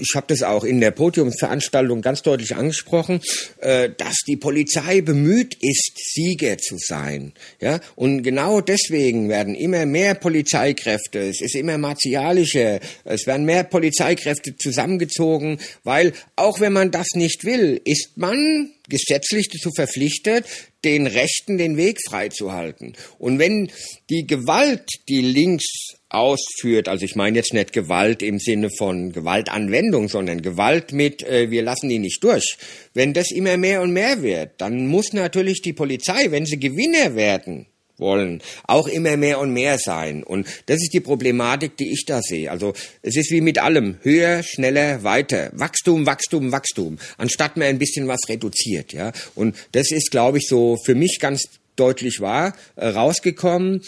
[0.00, 3.20] ich habe das auch in der Podiumsveranstaltung ganz deutlich angesprochen,
[3.60, 7.32] äh, dass die Polizei bemüht ist, Sieger zu sein.
[7.60, 7.80] Ja?
[7.96, 14.56] Und genau deswegen werden immer mehr Polizeikräfte, es ist immer martialischer, es werden mehr Polizeikräfte
[14.56, 20.46] zusammengezogen, weil auch wenn man das nicht will, ist man gesetzlich dazu verpflichtet,
[20.84, 22.94] den Rechten den Weg freizuhalten.
[23.18, 23.70] Und wenn
[24.08, 30.08] die Gewalt, die links ausführt, also ich meine jetzt nicht Gewalt im Sinne von Gewaltanwendung,
[30.08, 32.56] sondern Gewalt mit, äh, wir lassen die nicht durch.
[32.94, 37.16] Wenn das immer mehr und mehr wird, dann muss natürlich die Polizei, wenn sie Gewinner
[37.16, 37.66] werden,
[37.98, 40.22] wollen, auch immer mehr und mehr sein.
[40.22, 42.50] Und das ist die Problematik, die ich da sehe.
[42.50, 45.50] Also es ist wie mit allem, höher, schneller, weiter.
[45.54, 48.92] Wachstum, Wachstum, Wachstum, anstatt man ein bisschen was reduziert.
[48.92, 49.12] Ja?
[49.34, 51.42] Und das ist, glaube ich, so für mich ganz
[51.76, 53.82] deutlich wahr, äh, rausgekommen.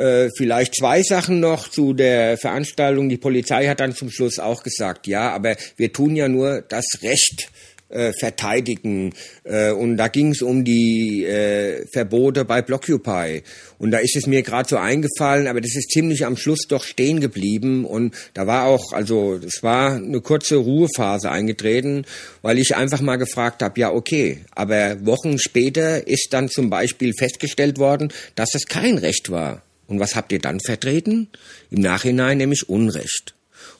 [0.00, 3.10] Äh, vielleicht zwei Sachen noch zu der Veranstaltung.
[3.10, 6.86] Die Polizei hat dann zum Schluss auch gesagt, ja, aber wir tun ja nur das
[7.02, 7.50] Recht
[7.90, 9.12] äh, verteidigen.
[9.44, 13.42] Äh, und da ging es um die äh, Verbote bei Blockupy.
[13.78, 16.84] Und da ist es mir gerade so eingefallen, aber das ist ziemlich am Schluss doch
[16.84, 17.84] stehen geblieben.
[17.84, 22.06] Und da war auch, also es war eine kurze Ruhephase eingetreten,
[22.40, 27.12] weil ich einfach mal gefragt habe, ja okay, aber Wochen später ist dann zum Beispiel
[27.12, 29.62] festgestellt worden, dass es kein Recht war.
[29.90, 31.28] Und was habt ihr dann vertreten?
[31.70, 33.34] Im Nachhinein nämlich Unrecht.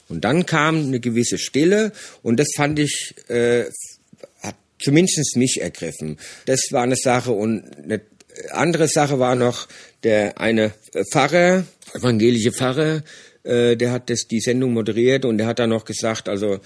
[0.09, 1.93] Und dann kam eine gewisse Stille
[2.23, 3.65] und das fand ich, äh,
[4.43, 6.19] hat zumindest mich ergriffen.
[6.47, 8.01] Das war eine Sache und eine
[8.51, 9.69] andere Sache war noch
[10.03, 10.73] der eine
[11.13, 13.05] Pfarrer, evangelische Pfarrer,
[13.45, 16.59] äh, der hat das die Sendung moderiert und der hat dann noch gesagt, also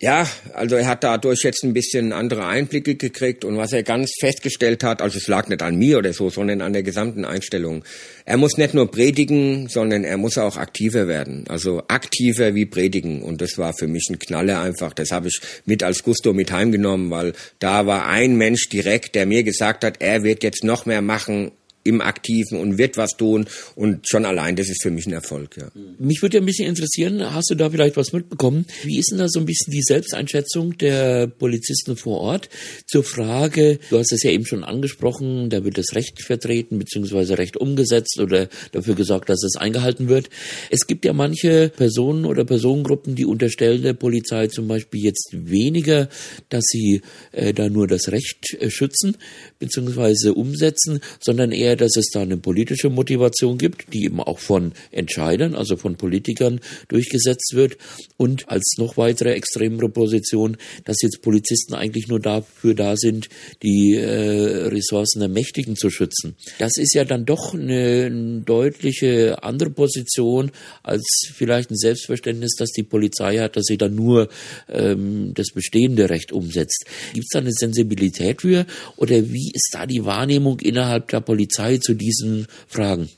[0.00, 4.12] ja, also er hat dadurch jetzt ein bisschen andere Einblicke gekriegt und was er ganz
[4.18, 7.84] festgestellt hat, also es lag nicht an mir oder so, sondern an der gesamten Einstellung.
[8.24, 11.44] Er muss nicht nur predigen, sondern er muss auch aktiver werden.
[11.48, 13.22] Also aktiver wie predigen.
[13.22, 14.92] Und das war für mich ein Knaller einfach.
[14.94, 19.26] Das habe ich mit als Gusto mit heimgenommen, weil da war ein Mensch direkt, der
[19.26, 21.52] mir gesagt hat, er wird jetzt noch mehr machen
[21.84, 25.56] im Aktiven und wird was tun und schon allein, das ist für mich ein Erfolg.
[25.56, 25.70] Ja.
[25.98, 28.66] Mich würde ja ein bisschen interessieren, hast du da vielleicht was mitbekommen?
[28.82, 32.48] Wie ist denn da so ein bisschen die Selbsteinschätzung der Polizisten vor Ort
[32.86, 37.38] zur Frage, du hast es ja eben schon angesprochen, da wird das Recht vertreten beziehungsweise
[37.38, 40.30] Recht umgesetzt oder dafür gesorgt, dass es eingehalten wird.
[40.70, 46.08] Es gibt ja manche Personen oder Personengruppen, die unterstellen der Polizei zum Beispiel jetzt weniger,
[46.48, 49.16] dass sie äh, da nur das Recht äh, schützen
[49.58, 54.72] beziehungsweise umsetzen, sondern eher dass es da eine politische Motivation gibt, die eben auch von
[54.90, 57.76] Entscheidern, also von Politikern durchgesetzt wird
[58.16, 63.28] und als noch weitere extremere Position, dass jetzt Polizisten eigentlich nur dafür da sind,
[63.62, 66.36] die äh, Ressourcen der Mächtigen zu schützen.
[66.58, 70.50] Das ist ja dann doch eine, eine deutliche andere Position
[70.82, 71.04] als
[71.34, 74.28] vielleicht ein Selbstverständnis, dass die Polizei hat, dass sie dann nur
[74.68, 76.84] ähm, das bestehende Recht umsetzt.
[77.12, 78.66] Gibt es da eine Sensibilität für
[78.96, 81.63] oder wie ist da die Wahrnehmung innerhalb der Polizei?
[81.64, 83.08] Polizei zu diesen Fragen?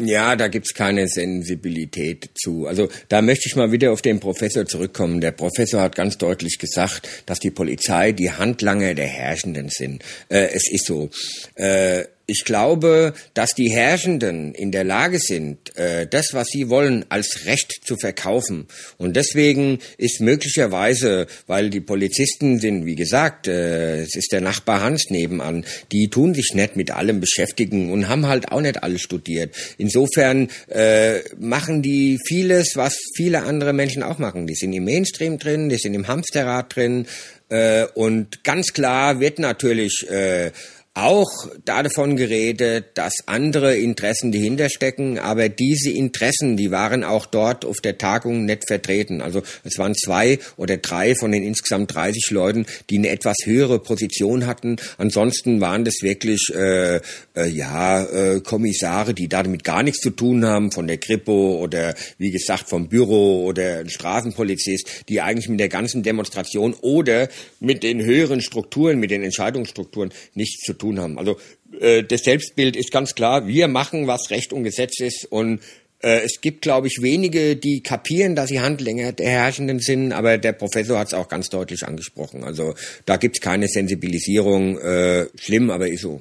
[0.00, 2.66] Ja, da gibt's keine Sensibilität zu.
[2.66, 5.20] Also da möchte ich mal wieder auf den Professor zurückkommen.
[5.20, 10.04] Der Professor hat ganz deutlich gesagt, dass die Polizei die Handlanger der Herrschenden sind.
[10.28, 11.10] Äh, es ist so.
[11.56, 17.06] Äh, ich glaube, dass die Herrschenden in der Lage sind, äh, das, was sie wollen,
[17.08, 18.66] als Recht zu verkaufen.
[18.98, 24.82] Und deswegen ist möglicherweise, weil die Polizisten sind, wie gesagt, äh, es ist der Nachbar
[24.82, 29.00] Hans nebenan, die tun sich nicht mit allem beschäftigen und haben halt auch nicht alles
[29.00, 29.56] studiert.
[29.78, 34.46] Insofern äh, machen die vieles, was viele andere Menschen auch machen.
[34.46, 37.06] Die sind im Mainstream drin, die sind im Hamsterrad drin.
[37.48, 40.50] Äh, und ganz klar wird natürlich äh,
[40.98, 41.30] auch
[41.64, 47.78] davon geredet, dass andere Interessen dahinter stecken, aber diese Interessen, die waren auch dort auf
[47.78, 49.20] der Tagung nicht vertreten.
[49.20, 53.78] Also es waren zwei oder drei von den insgesamt 30 Leuten, die eine etwas höhere
[53.78, 54.76] Position hatten.
[54.96, 57.00] Ansonsten waren das wirklich äh, äh,
[57.48, 62.30] ja äh, Kommissare, die damit gar nichts zu tun haben, von der Kripo oder wie
[62.30, 67.28] gesagt vom Büro oder ein Straßenpolizist, die eigentlich mit der ganzen Demonstration oder
[67.60, 71.18] mit den höheren Strukturen, mit den Entscheidungsstrukturen nichts zu tun tun haben.
[71.18, 71.38] Also
[71.80, 75.60] äh, das Selbstbild ist ganz klar, wir machen, was Recht und Gesetz ist und
[76.00, 80.38] äh, es gibt, glaube ich, wenige, die kapieren, dass sie Handlänger der Herrschenden sind, aber
[80.38, 82.44] der Professor hat es auch ganz deutlich angesprochen.
[82.44, 82.74] Also
[83.04, 84.78] da gibt es keine Sensibilisierung.
[84.78, 86.20] Äh, schlimm, aber ist so.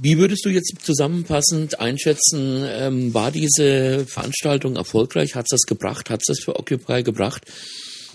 [0.00, 5.34] Wie würdest du jetzt zusammenfassend einschätzen, ähm, war diese Veranstaltung erfolgreich?
[5.34, 6.08] Hat es das gebracht?
[6.10, 7.44] Hat es das für Occupy gebracht?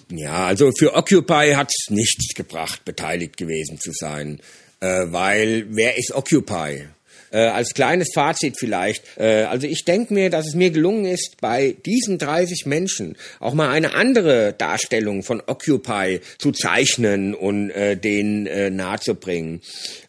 [0.09, 4.39] Ja, also für Occupy hat es nichts gebracht, beteiligt gewesen zu sein.
[4.79, 6.87] Äh, weil wer ist Occupy?
[7.29, 9.03] Äh, als kleines Fazit vielleicht.
[9.17, 13.53] Äh, also ich denke mir, dass es mir gelungen ist, bei diesen 30 Menschen auch
[13.53, 19.61] mal eine andere Darstellung von Occupy zu zeichnen und äh, denen äh, nahezubringen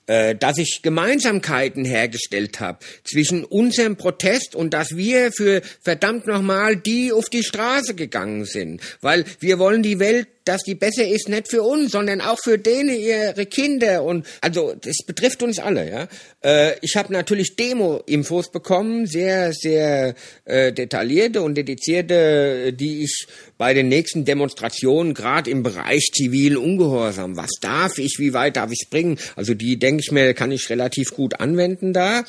[0.08, 6.76] äh, dass ich Gemeinsamkeiten hergestellt habe zwischen unserem Protest und dass wir für verdammt nochmal
[6.76, 11.28] die auf die Straße gegangen sind, weil wir wollen die Welt dass die besser ist,
[11.28, 15.90] nicht für uns, sondern auch für denen ihre Kinder und also das betrifft uns alle.
[15.90, 16.08] Ja,
[16.42, 20.14] äh, ich habe natürlich Demo-Infos bekommen, sehr sehr
[20.46, 23.26] äh, detaillierte und dedizierte, die ich
[23.58, 28.70] bei den nächsten Demonstrationen gerade im Bereich zivilen Ungehorsam, was darf ich, wie weit darf
[28.72, 32.24] ich bringen, also die denke ich mir, kann ich relativ gut anwenden da.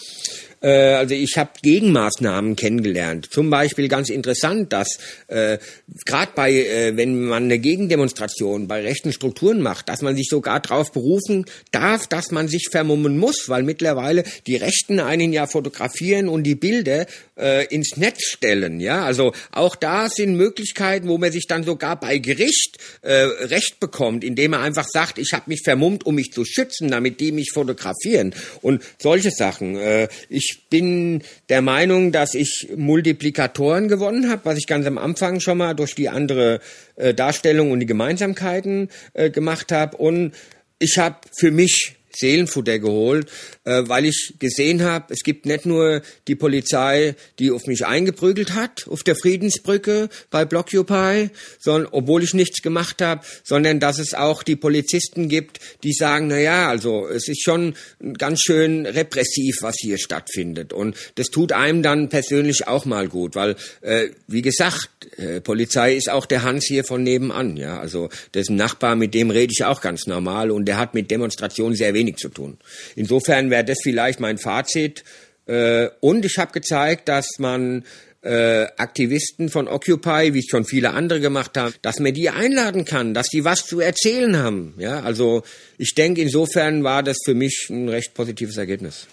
[0.62, 3.28] Äh, also ich habe Gegenmaßnahmen kennengelernt.
[3.32, 5.57] Zum Beispiel ganz interessant, dass äh,
[6.05, 10.60] gerade bei, äh, wenn man eine Gegendemonstration bei rechten Strukturen macht, dass man sich sogar
[10.60, 16.28] darauf berufen darf, dass man sich vermummen muss, weil mittlerweile die Rechten einen ja fotografieren
[16.28, 17.05] und die Bilder
[17.38, 18.80] äh, ins Netz stellen.
[18.80, 23.80] Ja, also auch da sind Möglichkeiten, wo man sich dann sogar bei Gericht äh, Recht
[23.80, 27.32] bekommt, indem er einfach sagt, ich habe mich vermummt, um mich zu schützen, damit die
[27.32, 29.78] mich fotografieren und solche Sachen.
[29.78, 35.39] Äh, ich bin der Meinung, dass ich Multiplikatoren gewonnen habe, was ich ganz am Anfang
[35.39, 36.60] schon mal durch die andere
[36.95, 39.97] äh, Darstellung und die Gemeinsamkeiten äh, gemacht habe.
[39.97, 40.34] Und
[40.80, 43.30] ich habe für mich Seelenfutter geholt,
[43.70, 48.55] äh, weil ich gesehen habe, es gibt nicht nur die Polizei, die auf mich eingeprügelt
[48.55, 54.15] hat, auf der Friedensbrücke bei Blockupy, sondern, obwohl ich nichts gemacht habe, sondern dass es
[54.15, 57.76] auch die Polizisten gibt, die sagen, na ja, also es ist schon
[58.17, 60.74] ganz schön repressiv, was hier stattfindet.
[60.74, 65.95] Und das tut einem dann persönlich auch mal gut, weil, äh, wie gesagt, äh, Polizei
[65.95, 69.63] ist auch der Hans hier von nebenan, ja, also ein Nachbar, mit dem rede ich
[69.63, 72.57] auch ganz normal und der hat mit Demonstrationen sehr wenig zu tun.
[72.95, 75.03] Insofern wäre das vielleicht mein Fazit.
[75.47, 77.84] Äh, und ich habe gezeigt, dass man
[78.22, 82.86] äh, Aktivisten von Occupy, wie es schon viele andere gemacht haben, dass man die einladen
[82.86, 84.74] kann, dass die was zu erzählen haben.
[84.78, 85.43] Ja, also
[85.78, 89.07] ich denke, insofern war das für mich ein recht positives Ergebnis.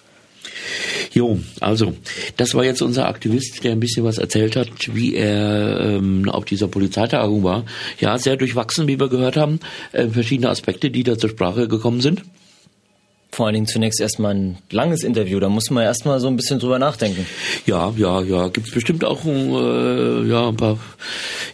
[1.13, 1.95] Jo, also,
[2.37, 6.45] das war jetzt unser Aktivist, der ein bisschen was erzählt hat, wie er ähm, auf
[6.45, 7.65] dieser Polizeitagung war.
[8.01, 9.61] Ja, sehr durchwachsen, wie wir gehört haben.
[9.93, 12.23] Äh, verschiedene Aspekte, die da zur Sprache gekommen sind
[13.37, 15.39] vor allen Dingen zunächst erstmal ein langes Interview.
[15.41, 17.27] Da muss man erstmal so ein bisschen drüber nachdenken.
[17.67, 18.49] Ja, ja, ja.
[18.49, 20.79] Gibt es bestimmt auch äh, ja, ein paar,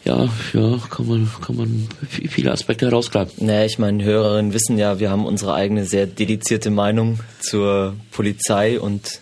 [0.05, 3.45] ja, ja, kann man, kann man viele Aspekte herausgreifen.
[3.45, 8.79] Naja, ich meine, Hörerinnen wissen ja, wir haben unsere eigene sehr dedizierte Meinung zur Polizei
[8.79, 9.21] und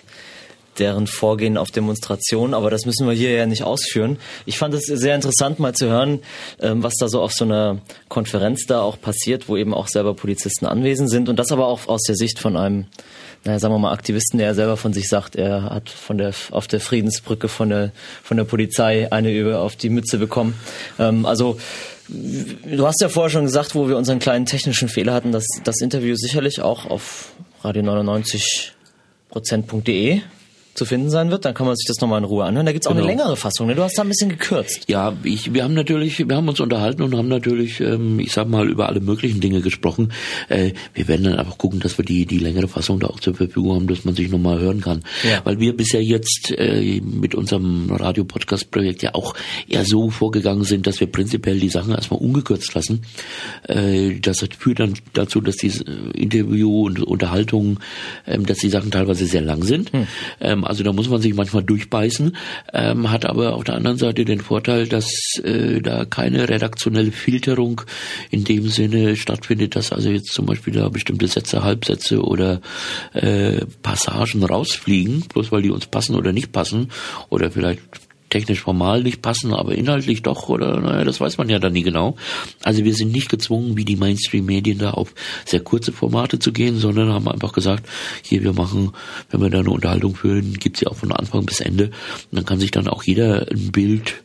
[0.80, 4.18] deren Vorgehen auf Demonstrationen, aber das müssen wir hier ja nicht ausführen.
[4.46, 6.20] Ich fand es sehr interessant, mal zu hören,
[6.60, 7.78] ähm, was da so auf so einer
[8.08, 11.86] Konferenz da auch passiert, wo eben auch selber Polizisten anwesend sind und das aber auch
[11.86, 12.86] aus der Sicht von einem,
[13.44, 16.66] naja, sagen wir mal, Aktivisten, der selber von sich sagt, er hat von der, auf
[16.66, 20.54] der Friedensbrücke von der, von der Polizei eine über auf die Mütze bekommen.
[20.98, 21.58] Ähm, also,
[22.12, 25.80] Du hast ja vorher schon gesagt, wo wir unseren kleinen technischen Fehler hatten, dass das
[25.80, 27.30] Interview sicherlich auch auf
[27.62, 30.22] radio99%.de
[30.74, 31.44] zu finden sein wird.
[31.44, 32.66] Dann kann man sich das nochmal in Ruhe anhören.
[32.66, 33.04] Da gibt's auch genau.
[33.04, 33.66] eine längere Fassung.
[33.66, 33.74] Ne?
[33.74, 34.84] Du hast da ein bisschen gekürzt.
[34.88, 38.48] Ja, ich, wir haben natürlich, wir haben uns unterhalten und haben natürlich, ähm, ich sag
[38.48, 40.12] mal, über alle möglichen Dinge gesprochen.
[40.48, 43.34] Äh, wir werden dann einfach gucken, dass wir die, die längere Fassung da auch zur
[43.34, 45.02] Verfügung haben, dass man sich nochmal hören kann.
[45.28, 45.40] Ja.
[45.44, 49.34] Weil wir bisher jetzt äh, mit unserem Radio-Podcast-Projekt ja auch
[49.68, 53.02] eher so vorgegangen sind, dass wir prinzipiell die Sachen erstmal ungekürzt lassen.
[53.68, 55.72] Äh, das führt dann dazu, dass die
[56.14, 57.80] Interview und Unterhaltung,
[58.26, 59.92] ähm, dass die Sachen teilweise sehr lang sind.
[59.92, 60.06] Hm.
[60.40, 62.36] Ähm, ähm, also da muss man sich manchmal durchbeißen,
[62.72, 65.10] ähm, hat aber auf der anderen Seite den Vorteil, dass
[65.42, 67.82] äh, da keine redaktionelle Filterung
[68.30, 72.60] in dem Sinne stattfindet, dass also jetzt zum Beispiel da bestimmte Sätze, Halbsätze oder
[73.12, 76.88] äh, Passagen rausfliegen, bloß weil die uns passen oder nicht passen
[77.28, 77.80] oder vielleicht
[78.30, 81.82] technisch formal nicht passen, aber inhaltlich doch, oder naja, das weiß man ja dann nie
[81.82, 82.16] genau.
[82.62, 85.14] Also wir sind nicht gezwungen, wie die Mainstream-Medien da auf
[85.44, 87.86] sehr kurze Formate zu gehen, sondern haben einfach gesagt,
[88.22, 88.92] hier, wir machen,
[89.30, 91.86] wenn wir da eine Unterhaltung führen, gibt's ja auch von Anfang bis Ende.
[91.86, 91.92] Und
[92.32, 94.22] dann kann sich dann auch jeder ein Bild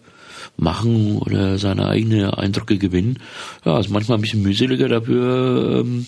[0.57, 3.19] machen oder seine eigene Eindrücke gewinnen.
[3.65, 6.05] Ja, ist manchmal ein bisschen mühseliger dafür, ähm,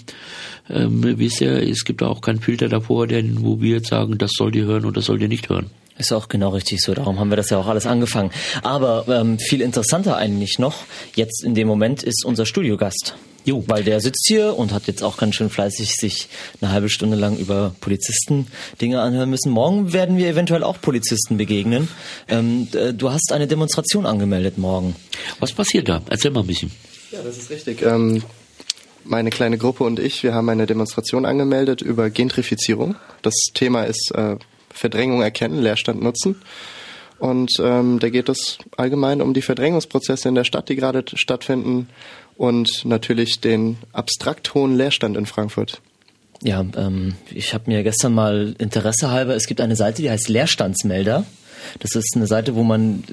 [0.70, 4.32] ähm, wisst ihr, es gibt auch keinen Filter davor, denn wo wir jetzt sagen, das
[4.34, 5.70] sollt ihr hören und das sollt ihr nicht hören.
[5.98, 6.94] Ist auch genau richtig so.
[6.94, 8.32] Darum haben wir das ja auch alles angefangen.
[8.62, 10.86] Aber ähm, viel interessanter eigentlich noch,
[11.16, 13.16] jetzt in dem Moment ist unser Studiogast.
[13.46, 13.64] Jo.
[13.66, 16.28] Weil der sitzt hier und hat jetzt auch ganz schön fleißig sich
[16.60, 18.48] eine halbe Stunde lang über Polizisten
[18.82, 19.52] Dinge anhören müssen.
[19.52, 21.88] Morgen werden wir eventuell auch Polizisten begegnen.
[22.28, 24.98] Ähm, du hast eine Demonstration angemeldet morgen.
[25.40, 26.02] Was passiert da?
[26.10, 26.72] Erzähl mal ein bisschen.
[27.12, 27.82] Ja, das ist richtig.
[27.84, 28.22] Ähm,
[29.06, 32.96] meine kleine Gruppe und ich, wir haben eine Demonstration angemeldet über Gentrifizierung.
[33.22, 34.36] Das Thema ist äh,
[34.78, 36.36] Verdrängung erkennen, Leerstand nutzen.
[37.20, 41.90] Und ähm, da geht es allgemein um die Verdrängungsprozesse in der Stadt, die gerade stattfinden
[42.36, 45.82] und natürlich den abstrakt hohen Leerstand in Frankfurt.
[46.44, 50.30] Ja, ähm, ich habe mir gestern mal Interesse halber, es gibt eine Seite, die heißt
[50.30, 51.26] Leerstandsmelder.
[51.80, 53.04] Das ist eine Seite, wo man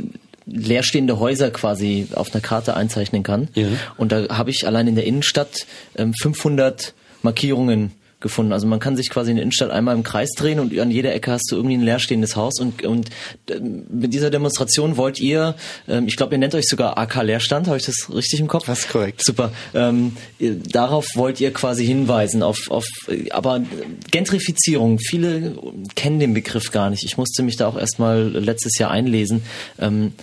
[0.46, 3.48] leerstehende Häuser quasi auf einer Karte einzeichnen kann.
[3.54, 3.68] Ja.
[3.96, 6.92] Und da habe ich allein in der Innenstadt ähm, 500
[7.22, 7.92] Markierungen
[8.24, 8.52] gefunden.
[8.52, 11.14] Also man kann sich quasi in der Innenstadt einmal im Kreis drehen und an jeder
[11.14, 12.58] Ecke hast du irgendwie ein leerstehendes Haus.
[12.58, 13.10] Und, und
[13.48, 15.54] äh, mit dieser Demonstration wollt ihr,
[15.86, 18.66] ähm, ich glaube, ihr nennt euch sogar AK Leerstand, habe ich das richtig im Kopf?
[18.66, 19.22] Das ist korrekt.
[19.22, 19.52] Super.
[19.74, 22.86] Ähm, darauf wollt ihr quasi hinweisen, auf, auf
[23.30, 23.62] aber
[24.10, 25.56] Gentrifizierung, viele
[25.94, 27.04] kennen den Begriff gar nicht.
[27.04, 29.42] Ich musste mich da auch erstmal letztes Jahr einlesen.
[29.78, 30.14] Ähm,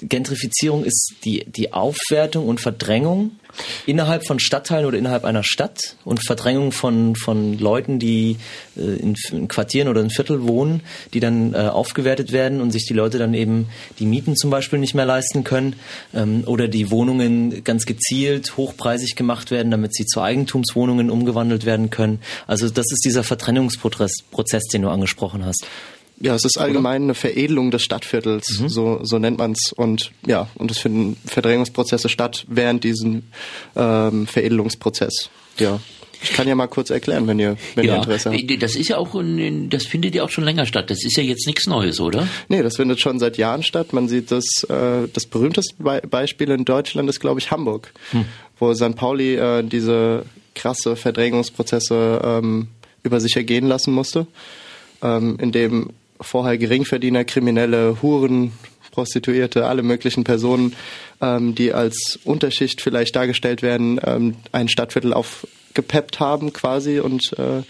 [0.00, 3.32] Gentrifizierung ist die, die Aufwertung und Verdrängung
[3.86, 8.36] innerhalb von Stadtteilen oder innerhalb einer Stadt und Verdrängung von, von Leuten, die
[8.76, 10.82] äh, in, in, Quartieren oder in Viertel wohnen,
[11.12, 14.78] die dann äh, aufgewertet werden und sich die Leute dann eben die Mieten zum Beispiel
[14.78, 15.76] nicht mehr leisten können
[16.14, 21.90] ähm, oder die Wohnungen ganz gezielt hochpreisig gemacht werden, damit sie zu Eigentumswohnungen umgewandelt werden
[21.90, 22.20] können.
[22.46, 25.66] Also das ist dieser Vertrennungsprozess, Prozess, den du angesprochen hast.
[26.20, 28.68] Ja, es ist allgemein eine Veredelung des Stadtviertels, mhm.
[28.68, 29.72] so, so nennt man es.
[29.72, 33.22] Und ja, und es finden Verdrängungsprozesse statt während diesem
[33.74, 35.30] ähm, Veredelungsprozess.
[35.58, 35.80] Ja.
[36.22, 38.62] Ich kann ja mal kurz erklären, wenn ihr, wenn ja, ihr Interesse habt.
[38.62, 39.14] Das ist ja auch,
[39.70, 40.90] das findet ja auch schon länger statt.
[40.90, 42.28] Das ist ja jetzt nichts Neues, oder?
[42.48, 43.94] Nee, das findet schon seit Jahren statt.
[43.94, 48.26] Man sieht das, äh, das berühmteste Beispiel in Deutschland ist, glaube ich, Hamburg, hm.
[48.58, 48.96] wo St.
[48.96, 52.68] Pauli äh, diese krasse Verdrängungsprozesse ähm,
[53.02, 54.26] über sich ergehen lassen musste,
[55.02, 55.90] ähm, indem
[56.20, 58.52] vorher Geringverdiener, Kriminelle, Huren,
[58.90, 60.74] Prostituierte, alle möglichen Personen,
[61.20, 67.62] ähm, die als Unterschicht vielleicht dargestellt werden, ähm, ein Stadtviertel aufgepeppt haben quasi und äh,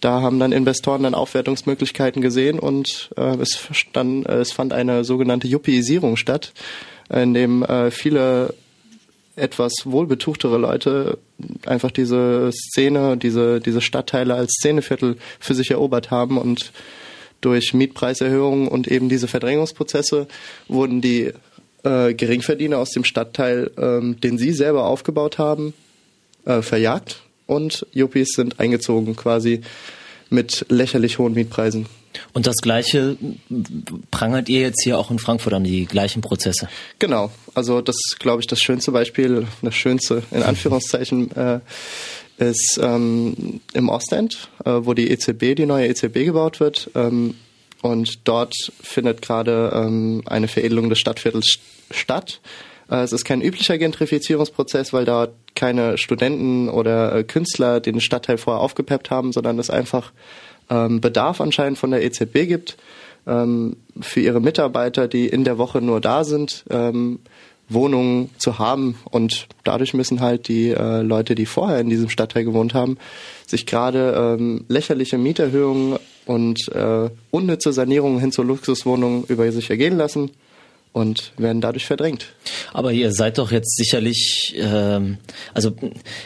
[0.00, 3.58] da haben dann Investoren dann Aufwertungsmöglichkeiten gesehen und äh, es,
[3.92, 6.52] dann, äh, es fand eine sogenannte Yuppieisierung statt,
[7.10, 8.54] in dem äh, viele
[9.34, 11.18] etwas wohlbetuchtere Leute
[11.66, 16.72] einfach diese Szene, diese, diese Stadtteile als Szeneviertel für sich erobert haben und
[17.40, 20.26] durch Mietpreiserhöhungen und eben diese Verdrängungsprozesse
[20.66, 21.32] wurden die
[21.84, 25.74] äh, Geringverdiener aus dem Stadtteil, ähm, den sie selber aufgebaut haben,
[26.44, 29.62] äh, verjagt und Yuppies sind eingezogen quasi
[30.30, 31.86] mit lächerlich hohen Mietpreisen.
[32.32, 33.16] Und das Gleiche
[34.10, 36.68] prangert ihr jetzt hier auch in Frankfurt an, die gleichen Prozesse?
[36.98, 37.30] Genau.
[37.54, 41.60] Also das glaube ich, das schönste Beispiel, das schönste in Anführungszeichen äh,
[42.38, 46.90] ist ähm, im Ostend, äh, wo die EZB, die neue EZB gebaut wird.
[46.94, 47.34] Ähm,
[47.82, 51.58] und dort findet gerade ähm, eine Veredelung des Stadtviertels
[51.90, 52.40] statt.
[52.90, 58.38] Äh, es ist kein üblicher Gentrifizierungsprozess, weil da keine Studenten oder äh, Künstler den Stadtteil
[58.38, 60.12] vorher aufgepeppt haben, sondern es einfach
[60.70, 62.76] ähm, Bedarf anscheinend von der EZB gibt
[63.26, 67.20] ähm, für ihre Mitarbeiter, die in der Woche nur da sind, ähm,
[67.68, 68.96] Wohnungen zu haben.
[69.10, 72.98] Und dadurch müssen halt die äh, Leute, die vorher in diesem Stadtteil gewohnt haben,
[73.46, 79.96] sich gerade ähm, lächerliche Mieterhöhungen und äh, unnütze Sanierungen hin zu Luxuswohnungen über sich ergehen
[79.96, 80.30] lassen
[80.98, 82.26] und werden dadurch verdrängt.
[82.72, 85.18] Aber ihr seid doch jetzt sicherlich, ähm,
[85.54, 85.72] also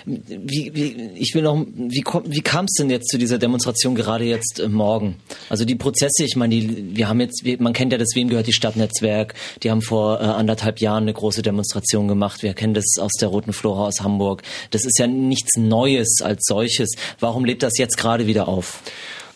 [0.07, 4.25] wie, wie, ich will noch, wie, wie kam es denn jetzt zu dieser Demonstration gerade
[4.25, 5.17] jetzt äh, morgen?
[5.49, 8.47] Also die Prozesse, ich meine, die, wir haben jetzt, man kennt ja das Wem gehört
[8.47, 12.43] die Stadtnetzwerk, die haben vor äh, anderthalb Jahren eine große Demonstration gemacht.
[12.43, 14.43] Wir kennen das aus der Roten Flora aus Hamburg.
[14.71, 16.93] Das ist ja nichts Neues als solches.
[17.21, 18.83] Warum lebt das jetzt gerade wieder auf?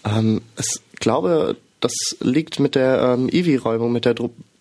[0.05, 4.15] Ähm, ich glaube, das liegt mit der ähm, IWI-Räumung, mit der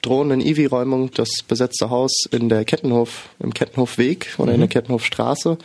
[0.06, 4.56] drohenden IWI-Räumung das besetzte Haus in der Kettenhof, im Kettenhofweg oder mhm.
[4.56, 4.72] in der mhm.
[4.72, 5.58] Kettenhofstraße.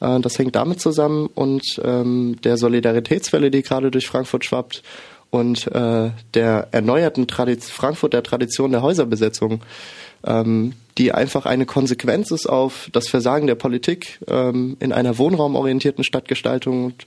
[0.00, 4.82] Äh, das hängt damit zusammen und ähm, der Solidaritätswelle, die gerade durch Frankfurt schwappt
[5.30, 9.60] und äh, der erneuerten Tradition, Frankfurt der Tradition der Häuserbesetzung,
[10.24, 16.04] ähm, die einfach eine Konsequenz ist auf das Versagen der Politik ähm, in einer wohnraumorientierten
[16.04, 17.06] Stadtgestaltung und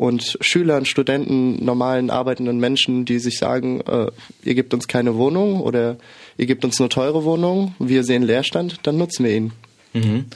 [0.00, 4.06] und Schülern, Studenten, normalen arbeitenden Menschen, die sich sagen, äh,
[4.42, 5.98] ihr gebt uns keine Wohnung oder
[6.38, 9.52] ihr gebt uns nur teure Wohnungen, wir sehen Leerstand, dann nutzen wir ihn.
[9.92, 10.26] Mhm.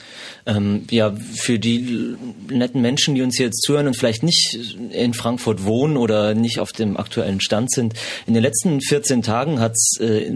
[0.45, 2.15] Ähm, ja, für die
[2.49, 6.73] netten Menschen, die uns jetzt zuhören und vielleicht nicht in Frankfurt wohnen oder nicht auf
[6.73, 7.93] dem aktuellen Stand sind,
[8.27, 10.33] in den letzten 14 Tagen hat es äh,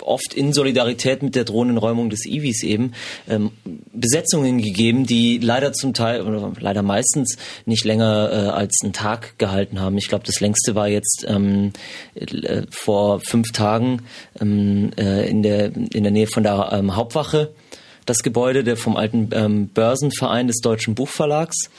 [0.00, 2.92] oft in Solidarität mit der drohenden Räumung des IWIs eben
[3.28, 3.50] ähm,
[3.92, 7.36] Besetzungen gegeben, die leider zum Teil oder leider meistens
[7.66, 9.98] nicht länger äh, als einen Tag gehalten haben.
[9.98, 11.72] Ich glaube, das längste war jetzt ähm,
[12.14, 14.02] äh, vor fünf Tagen
[14.40, 17.52] ähm, äh, in, der, in der Nähe von der ähm, Hauptwache
[18.06, 21.70] das Gebäude der vom alten ähm, Börsenverein des Deutschen Buchverlags.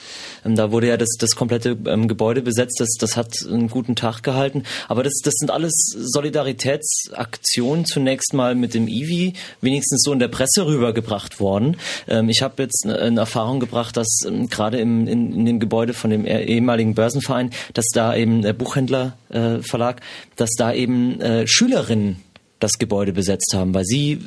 [0.44, 2.80] Ähm, da wurde ja das, das komplette ähm, Gebäude besetzt.
[2.80, 4.64] Das, das hat einen guten Tag gehalten.
[4.88, 10.28] Aber das, das sind alles Solidaritätsaktionen zunächst mal mit dem IWI, wenigstens so in der
[10.28, 11.76] Presse rübergebracht worden.
[12.08, 16.10] Ähm, ich habe jetzt in Erfahrung gebracht, dass ähm, gerade in, in dem Gebäude von
[16.10, 20.02] dem ehemaligen Börsenverein, dass da eben der Buchhändlerverlag, äh,
[20.36, 22.22] dass da eben äh, Schülerinnen
[22.60, 24.18] das Gebäude besetzt haben, weil sie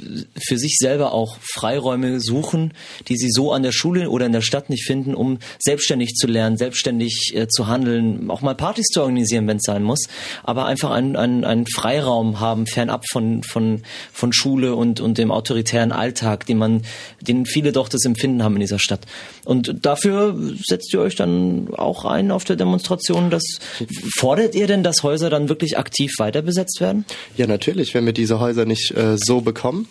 [0.47, 2.73] für sich selber auch Freiräume suchen,
[3.07, 6.28] die sie so an der Schule oder in der Stadt nicht finden, um selbstständig zu
[6.28, 10.03] lernen, selbstständig äh, zu handeln, auch mal Partys zu organisieren, wenn es sein muss,
[10.43, 13.82] aber einfach einen, einen, einen Freiraum haben, fernab von, von,
[14.13, 16.84] von Schule und, und dem autoritären Alltag, den man,
[17.21, 19.01] den viele doch das Empfinden haben in dieser Stadt.
[19.45, 23.43] Und dafür setzt ihr euch dann auch ein auf der Demonstration, dass
[24.17, 27.05] fordert ihr denn, dass Häuser dann wirklich aktiv weiter besetzt werden?
[27.38, 29.88] Ja, natürlich, wenn wir diese Häuser nicht äh, so bekommen,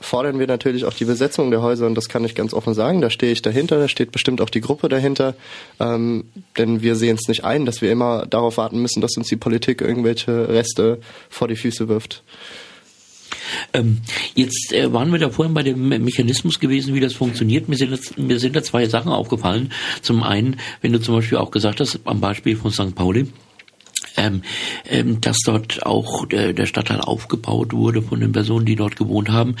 [0.00, 3.00] fordern wir natürlich auch die Besetzung der Häuser und das kann ich ganz offen sagen.
[3.00, 5.34] Da stehe ich dahinter, da steht bestimmt auch die Gruppe dahinter,
[5.80, 6.24] ähm,
[6.58, 9.36] denn wir sehen es nicht ein, dass wir immer darauf warten müssen, dass uns die
[9.36, 11.00] Politik irgendwelche Reste
[11.30, 12.22] vor die Füße wirft.
[13.72, 14.00] Ähm,
[14.34, 17.68] jetzt äh, waren wir da vorhin bei dem Mechanismus gewesen, wie das funktioniert.
[17.68, 19.72] Mir sind, mir sind da zwei Sachen aufgefallen.
[20.00, 22.94] Zum einen, wenn du zum Beispiel auch gesagt hast, am Beispiel von St.
[22.94, 23.26] Pauli,
[24.16, 24.42] ähm,
[24.88, 29.30] ähm, dass dort auch der, der Stadtteil aufgebaut wurde von den Personen, die dort gewohnt
[29.30, 29.56] haben.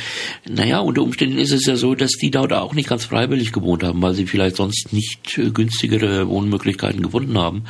[0.48, 3.82] Naja, unter Umständen ist es ja so, dass die dort auch nicht ganz freiwillig gewohnt
[3.82, 7.64] haben, weil sie vielleicht sonst nicht äh, günstigere Wohnmöglichkeiten gefunden haben.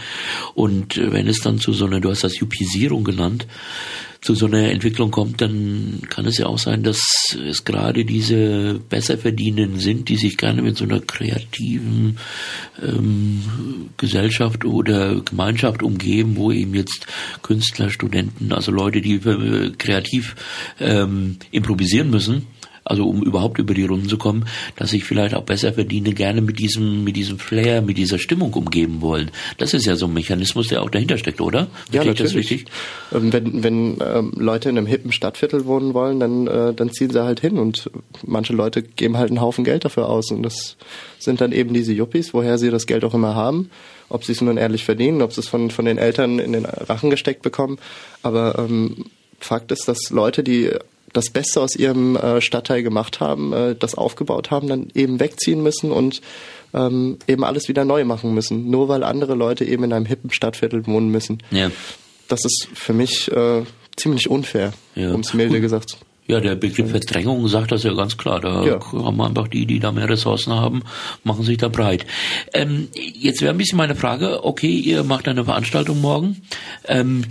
[0.55, 3.47] Und äh, wenn es dann zu so einer, du hast das Jupisierung genannt,
[4.23, 7.01] zu so einer Entwicklung kommt, dann kann es ja auch sein, dass
[7.45, 12.19] es gerade diese Besserverdienenden sind, die sich gerne mit so einer kreativen
[12.81, 13.43] ähm,
[13.97, 17.07] Gesellschaft oder Gemeinschaft umgeben, wo eben jetzt
[17.43, 20.37] Künstler, Studenten, also Leute, die äh, kreativ
[20.79, 22.47] ähm, improvisieren müssen,
[22.85, 26.41] also um überhaupt über die Runden zu kommen, dass ich vielleicht auch besser verdiene, gerne
[26.41, 29.31] mit diesem, mit diesem Flair, mit dieser Stimmung umgeben wollen.
[29.59, 31.69] Das ist ja so ein Mechanismus, der auch dahinter steckt, oder?
[31.91, 32.35] Ja, natürlich.
[32.35, 32.67] richtig?
[33.13, 37.11] Ähm, wenn, wenn ähm, Leute in einem hippen Stadtviertel wohnen wollen, dann, äh, dann ziehen
[37.11, 37.91] sie halt hin und
[38.25, 40.77] manche Leute geben halt einen Haufen Geld dafür aus und das
[41.19, 43.71] sind dann eben diese Yuppies, woher sie das Geld auch immer haben
[44.09, 46.67] ob sie es nun ehrlich verdienen, ob sie es von, von den Eltern in den
[46.67, 47.79] Rachen gesteckt bekommen.
[48.23, 49.07] Aber ähm,
[49.41, 50.71] Fakt ist, dass Leute, die
[51.13, 55.63] das Beste aus ihrem äh, Stadtteil gemacht haben, äh, das aufgebaut haben, dann eben wegziehen
[55.63, 56.21] müssen und
[56.75, 60.33] ähm, eben alles wieder neu machen müssen, nur weil andere Leute eben in einem hippen
[60.33, 61.43] Stadtviertel wohnen müssen.
[61.51, 61.71] Ja.
[62.29, 63.63] Das ist für mich äh,
[63.97, 65.13] ziemlich unfair, ja.
[65.13, 65.99] um es milde gesagt.
[66.33, 68.41] Ja, der Begriff Verdrängung sagt das ja ganz klar.
[68.41, 68.81] Da ja.
[68.81, 70.83] haben wir einfach die, die da mehr Ressourcen haben,
[71.25, 72.07] machen sich da breit.
[72.55, 76.41] Ähm, jetzt wäre ein bisschen meine Frage, okay, ihr macht eine Veranstaltung morgen.
[76.89, 77.25] Ähm,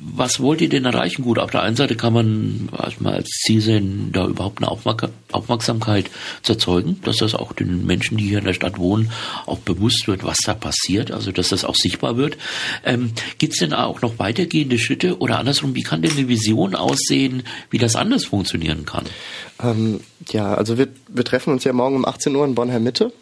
[0.00, 1.22] was wollt ihr denn erreichen?
[1.22, 6.10] Gut, auf der einen Seite kann man erstmal als Ziel sehen, da überhaupt eine Aufmerksamkeit
[6.42, 9.10] zu erzeugen, dass das auch den Menschen, die hier in der Stadt wohnen,
[9.46, 12.36] auch bewusst wird, was da passiert, also dass das auch sichtbar wird.
[12.84, 16.76] Ähm, Gibt es denn auch noch weitergehende Schritte oder andersrum, wie kann denn eine Vision
[16.76, 19.04] aussehen, wie das anders funktionieren kann.
[19.62, 20.00] Ähm,
[20.30, 23.12] ja, also wir, wir treffen uns ja morgen um 18 Uhr in Bonn Mitte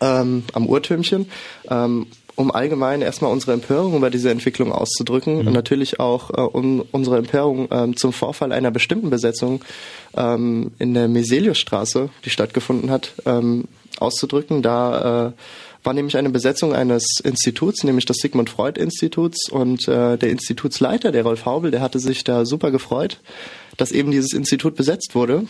[0.00, 1.30] ähm, am Uhrtürmchen.
[1.68, 5.46] Ähm, um allgemein erstmal unsere Empörung über diese Entwicklung auszudrücken mhm.
[5.46, 9.64] und natürlich auch äh, um unsere Empörung ähm, zum Vorfall einer bestimmten Besetzung
[10.16, 13.64] ähm, in der Meseliusstraße, die stattgefunden hat, ähm,
[13.98, 14.62] auszudrücken.
[14.62, 15.32] Da äh,
[15.84, 21.12] war nämlich eine Besetzung eines Instituts, nämlich des Sigmund Freud Instituts und äh, der Institutsleiter,
[21.12, 23.20] der Rolf Haubel, der hatte sich da super gefreut,
[23.76, 25.46] dass eben dieses Institut besetzt wurde,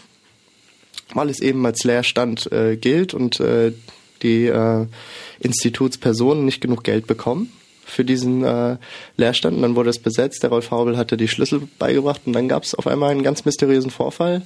[1.15, 3.73] weil es eben als Leerstand äh, gilt und äh,
[4.23, 4.87] die äh,
[5.41, 7.53] Institutspersonen nicht genug Geld bekommen
[7.85, 8.77] für diesen äh,
[9.17, 9.57] Leerstand.
[9.57, 10.43] Und dann wurde es besetzt.
[10.43, 13.45] Der Rolf Haubel hatte die Schlüssel beigebracht und dann gab es auf einmal einen ganz
[13.45, 14.43] mysteriösen Vorfall.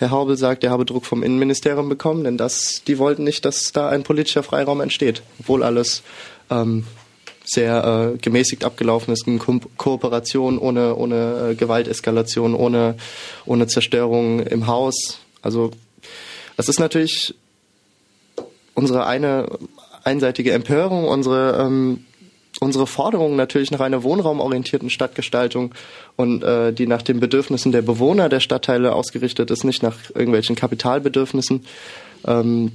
[0.00, 3.70] Herr Haubel sagt, er habe Druck vom Innenministerium bekommen, denn das, die wollten nicht, dass
[3.72, 6.02] da ein politischer Freiraum entsteht, obwohl alles
[6.48, 6.86] ähm,
[7.44, 12.94] sehr äh, gemäßigt abgelaufen ist, in Ko Kooperation, ohne, ohne äh, Gewalteskalation, ohne,
[13.44, 15.18] ohne Zerstörung im Haus.
[15.42, 15.70] Also
[16.56, 17.34] es ist natürlich
[18.72, 19.50] unsere eine
[20.04, 22.06] einseitige Empörung, unsere ähm,
[22.60, 25.74] unsere Forderung natürlich nach einer wohnraumorientierten Stadtgestaltung
[26.16, 30.54] und äh, die nach den Bedürfnissen der Bewohner der Stadtteile ausgerichtet ist, nicht nach irgendwelchen
[30.54, 31.64] Kapitalbedürfnissen.
[32.26, 32.72] Ähm,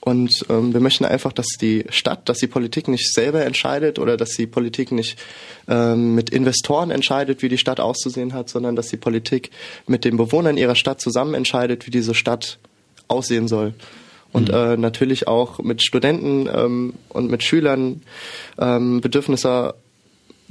[0.00, 4.18] und ähm, wir möchten einfach, dass die Stadt, dass die Politik nicht selber entscheidet oder
[4.18, 5.18] dass die Politik nicht
[5.66, 9.50] ähm, mit Investoren entscheidet, wie die Stadt auszusehen hat, sondern dass die Politik
[9.86, 12.58] mit den Bewohnern ihrer Stadt zusammen entscheidet, wie diese Stadt
[13.08, 13.72] aussehen soll
[14.34, 14.54] und mhm.
[14.54, 18.02] äh, natürlich auch mit Studenten ähm, und mit Schülern
[18.58, 19.74] ähm, Bedürfnisse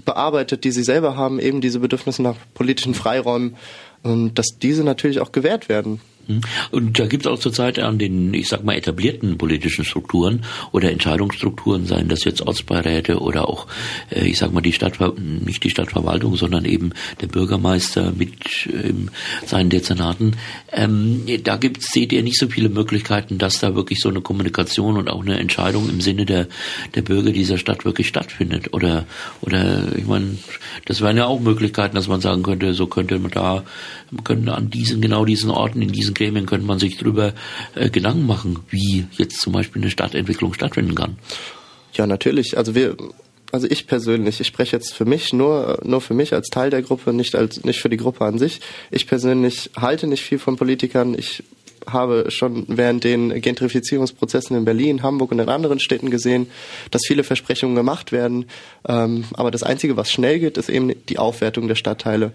[0.06, 3.58] bearbeitet, die sie selber haben, eben diese Bedürfnisse nach politischen Freiräumen,
[4.06, 6.00] ähm, dass diese natürlich auch gewährt werden.
[6.28, 6.42] Hm.
[6.72, 10.92] Und da gibt es auch zurzeit an den, ich sag mal, etablierten politischen Strukturen oder
[10.92, 13.68] Entscheidungsstrukturen, seien das jetzt Ortsbeiräte oder auch,
[14.10, 18.34] äh, ich sag mal, die Stadt, nicht die Stadtverwaltung, sondern eben der Bürgermeister mit
[18.68, 19.10] ähm,
[19.46, 20.38] seinen Dezernaten.
[20.72, 24.98] Ähm, da gibt's, seht ihr nicht so viele Möglichkeiten, dass da wirklich so eine Kommunikation
[24.98, 26.48] und auch eine Entscheidung im Sinne der,
[26.96, 28.74] der Bürger dieser Stadt wirklich stattfindet.
[28.74, 29.06] Oder,
[29.42, 30.38] oder ich meine,
[30.86, 33.64] das wären ja auch Möglichkeiten, dass man sagen könnte, so könnte man da,
[34.24, 37.34] könnte an diesen, genau diesen Orten, in diesen Gremien könnte man sich darüber
[37.76, 41.18] äh, Gedanken machen, wie jetzt zum Beispiel eine Stadtentwicklung stattfinden kann.
[41.94, 42.58] Ja, natürlich.
[42.58, 42.98] Also wir,
[43.52, 46.82] also ich persönlich, ich spreche jetzt für mich nur, nur für mich als Teil der
[46.82, 48.62] Gruppe, nicht als, nicht für die Gruppe an sich.
[48.90, 51.16] Ich persönlich halte nicht viel von Politikern.
[51.18, 51.44] Ich
[51.88, 56.48] habe schon während den Gentrifizierungsprozessen in Berlin, Hamburg und in anderen Städten gesehen,
[56.92, 58.46] dass viele Versprechungen gemacht werden.
[58.88, 62.32] Ähm, aber das Einzige, was schnell geht, ist eben die Aufwertung der Stadtteile.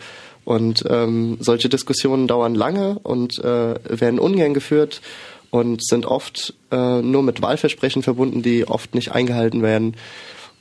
[0.49, 5.03] Und ähm, solche Diskussionen dauern lange und äh, werden ungern geführt
[5.51, 9.95] und sind oft äh, nur mit Wahlversprechen verbunden, die oft nicht eingehalten werden.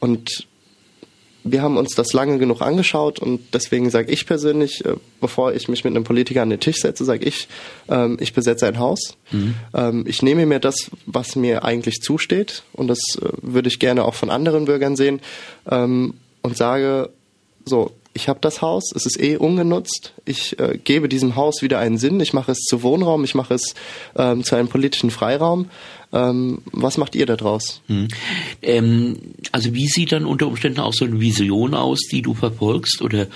[0.01, 0.45] Und
[1.45, 5.69] wir haben uns das lange genug angeschaut und deswegen sage ich persönlich, äh, bevor ich
[5.69, 7.47] mich mit einem Politiker an den Tisch setze, sage ich,
[7.87, 9.15] ähm, ich besetze ein Haus.
[9.31, 9.55] Mhm.
[9.73, 14.03] Ähm, ich nehme mir das, was mir eigentlich zusteht und das äh, würde ich gerne
[14.03, 15.21] auch von anderen Bürgern sehen
[15.71, 17.09] ähm, und sage,
[17.63, 20.13] so, ich habe das Haus, es ist eh ungenutzt.
[20.25, 22.19] Ich äh, gebe diesem Haus wieder einen Sinn.
[22.19, 23.75] Ich mache es zu Wohnraum, ich mache es
[24.15, 25.69] ähm, zu einem politischen Freiraum.
[26.13, 27.81] Ähm, was macht ihr da draus?
[27.87, 28.07] Hm.
[28.61, 29.17] Ähm,
[29.51, 33.27] also wie sieht dann unter Umständen auch so eine Vision aus, die du verfolgst oder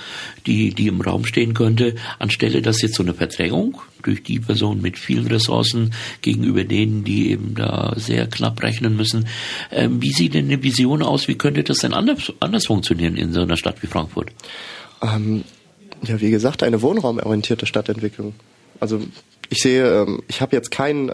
[0.46, 4.80] die, die im Raum stehen könnte, anstelle dass jetzt so eine Verdrängung durch die Person
[4.80, 5.92] mit vielen Ressourcen
[6.22, 9.28] gegenüber denen, die eben da sehr knapp rechnen müssen.
[9.70, 11.28] Ähm, wie sieht denn eine Vision aus?
[11.28, 14.30] Wie könnte das denn anders, anders funktionieren in so einer Stadt wie Frankfurt?
[15.02, 15.44] Ähm,
[16.04, 18.34] ja, wie gesagt, eine wohnraumorientierte Stadtentwicklung.
[18.80, 19.00] Also
[19.50, 21.10] ich sehe, ähm, ich habe jetzt kein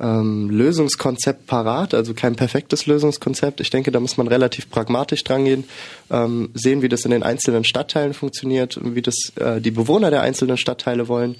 [0.00, 3.60] ähm, Lösungskonzept parat, also kein perfektes Lösungskonzept.
[3.60, 5.64] Ich denke, da muss man relativ pragmatisch drangehen,
[6.10, 10.22] ähm, sehen, wie das in den einzelnen Stadtteilen funktioniert, wie das äh, die Bewohner der
[10.22, 11.36] einzelnen Stadtteile wollen.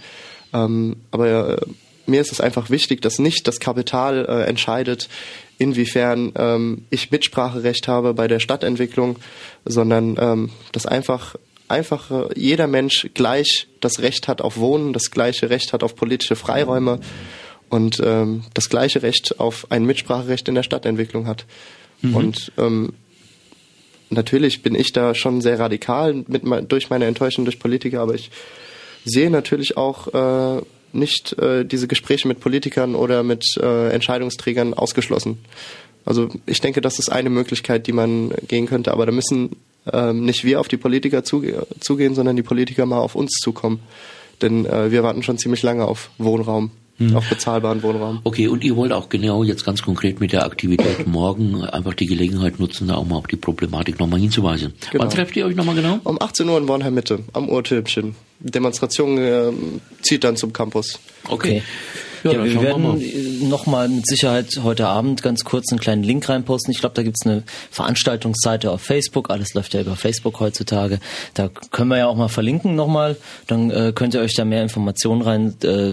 [0.52, 1.66] Ähm, aber äh,
[2.06, 5.08] mir ist es einfach wichtig, dass nicht das Kapital äh, entscheidet,
[5.58, 9.16] inwiefern ähm, ich Mitspracherecht habe bei der Stadtentwicklung,
[9.64, 11.36] sondern ähm, dass einfach
[11.68, 15.96] einfach äh, jeder Mensch gleich das Recht hat auf Wohnen, das gleiche Recht hat auf
[15.96, 17.00] politische Freiräume
[17.70, 21.46] und ähm, das gleiche Recht auf ein Mitspracherecht in der Stadtentwicklung hat.
[22.02, 22.16] Mhm.
[22.16, 22.92] Und ähm,
[24.10, 28.30] natürlich bin ich da schon sehr radikal mit, durch meine Enttäuschung durch Politiker, aber ich
[29.04, 30.62] sehe natürlich auch äh,
[30.92, 35.38] nicht äh, diese Gespräche mit Politikern oder mit äh, Entscheidungsträgern ausgeschlossen.
[36.04, 39.56] Also ich denke, das ist eine Möglichkeit, die man gehen könnte, aber da müssen
[39.92, 43.80] ähm, nicht wir auf die Politiker zuge zugehen, sondern die Politiker mal auf uns zukommen.
[44.42, 46.70] Denn äh, wir warten schon ziemlich lange auf Wohnraum.
[46.98, 47.16] Hm.
[47.16, 48.20] Auf bezahlbaren Wohnraum.
[48.22, 52.06] Okay, und ihr wollt auch genau jetzt ganz konkret mit der Aktivität morgen einfach die
[52.06, 54.74] Gelegenheit nutzen, da auch mal auf die Problematik nochmal hinzuweisen.
[54.92, 55.02] Genau.
[55.02, 55.98] Wann trefft ihr euch nochmal genau?
[56.04, 58.14] Um 18 Uhr in Bornheim Mitte, am Uhrtürmchen.
[58.38, 59.52] Demonstration äh,
[60.02, 61.00] zieht dann zum Campus.
[61.28, 61.32] Okay.
[61.32, 61.62] okay.
[62.24, 66.72] Ja, ja wir werden nochmal mit Sicherheit heute Abend ganz kurz einen kleinen Link reinposten.
[66.72, 69.30] Ich glaube, da gibt's eine Veranstaltungsseite auf Facebook.
[69.30, 71.00] Alles läuft ja über Facebook heutzutage.
[71.34, 73.16] Da können wir ja auch mal verlinken nochmal.
[73.46, 75.92] Dann äh, könnt ihr euch da mehr Informationen rein, äh,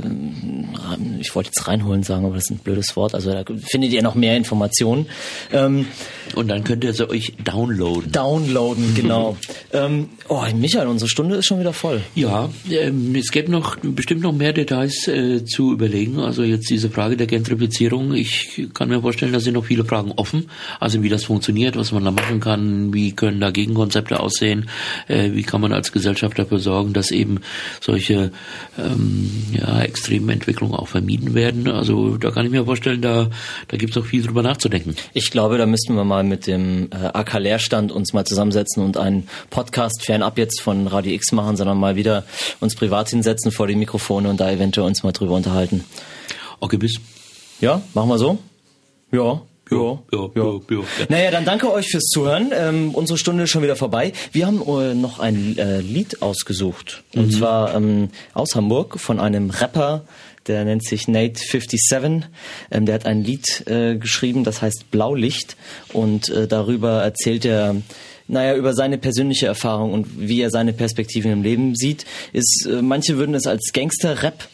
[1.19, 3.13] ich wollte jetzt reinholen sagen, aber das ist ein blödes Wort.
[3.13, 5.07] Also da findet ihr noch mehr Informationen.
[5.51, 5.87] Ähm,
[6.35, 8.11] Und dann könnt ihr sie euch downloaden.
[8.11, 9.37] Downloaden, genau.
[9.73, 12.01] ähm, oh, Michael, unsere Stunde ist schon wieder voll.
[12.15, 16.20] Ja, ähm, es gäbe noch bestimmt noch mehr Details äh, zu überlegen.
[16.21, 18.13] Also jetzt diese Frage der Gentrifizierung.
[18.13, 20.49] Ich kann mir vorstellen, da sind noch viele Fragen offen.
[20.79, 24.69] Also wie das funktioniert, was man da machen kann, wie können da Gegenkonzepte aussehen,
[25.07, 27.39] äh, wie kann man als Gesellschaft dafür sorgen, dass eben
[27.79, 28.31] solche
[28.77, 31.67] ähm, ja, extremen Entwicklungen auch vermieden werden.
[31.67, 33.29] Also da kann ich mir vorstellen, da,
[33.67, 34.95] da gibt es auch viel drüber nachzudenken.
[35.13, 38.97] Ich glaube, da müssten wir mal mit dem äh, AK Leerstand uns mal zusammensetzen und
[38.97, 42.25] einen Podcast fernab jetzt von Radio X machen, sondern mal wieder
[42.59, 45.83] uns privat hinsetzen vor die Mikrofone und da eventuell uns mal drüber unterhalten.
[46.61, 46.93] Okay, bis.
[47.59, 48.37] Ja, machen wir so?
[49.11, 49.41] Ja.
[49.71, 50.83] Ja, ja, ja, ja.
[51.07, 52.51] Naja, dann danke euch fürs Zuhören.
[52.53, 54.11] Ähm, unsere Stunde ist schon wieder vorbei.
[54.33, 57.03] Wir haben äh, noch ein äh, Lied ausgesucht.
[57.15, 57.31] Und mhm.
[57.31, 60.03] zwar ähm, aus Hamburg von einem Rapper,
[60.47, 62.23] der nennt sich Nate57.
[62.69, 65.55] Ähm, der hat ein Lied äh, geschrieben, das heißt Blaulicht.
[65.93, 67.77] Und äh, darüber erzählt er
[68.27, 72.81] naja, über seine persönliche Erfahrung und wie er seine Perspektiven im Leben sieht, ist, äh,
[72.81, 74.47] manche würden es als Gangster-Rap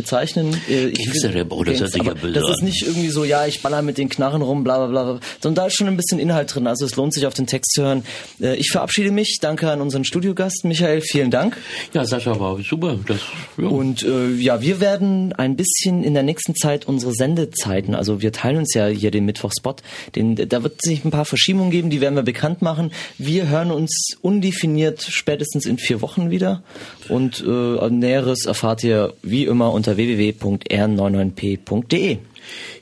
[0.00, 0.56] bezeichnen.
[0.68, 3.60] Äh, ich Gangster-Rap, das hört sich ja böse Das ist nicht irgendwie so, ja, ich
[3.62, 6.54] baller mit den Knarren rum, bla bla bla, sondern da ist schon ein bisschen Inhalt
[6.54, 6.66] drin.
[6.66, 8.04] Also es lohnt sich auf den Text zu hören.
[8.40, 9.38] Äh, Ich verabschiede mich.
[9.40, 11.02] Danke an unseren Studiogast, Michael.
[11.02, 11.56] Vielen Dank.
[11.92, 12.98] Ja, Sascha war super.
[13.06, 13.18] Das,
[13.58, 13.66] ja.
[13.66, 18.32] Und äh, ja, wir werden ein bisschen in der nächsten Zeit unsere Sendezeiten, also wir
[18.32, 19.82] teilen uns ja hier den Mittwochspot,
[20.16, 22.92] den, da wird es sich ein paar Verschiebungen geben, die werden wir bekannt machen.
[23.18, 26.62] Wir hören uns undefiniert spätestens in vier Wochen wieder
[27.08, 32.18] und äh, Näheres erfahrt ihr wie immer unter www.r99p.de.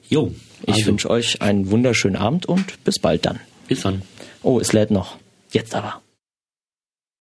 [0.08, 0.32] jo,
[0.66, 3.40] Ich also, wünsche euch einen wunderschönen Abend und bis bald dann.
[3.66, 4.02] bis dann.
[4.42, 5.16] Oh, es lädt noch.
[5.52, 6.00] Jetzt aber.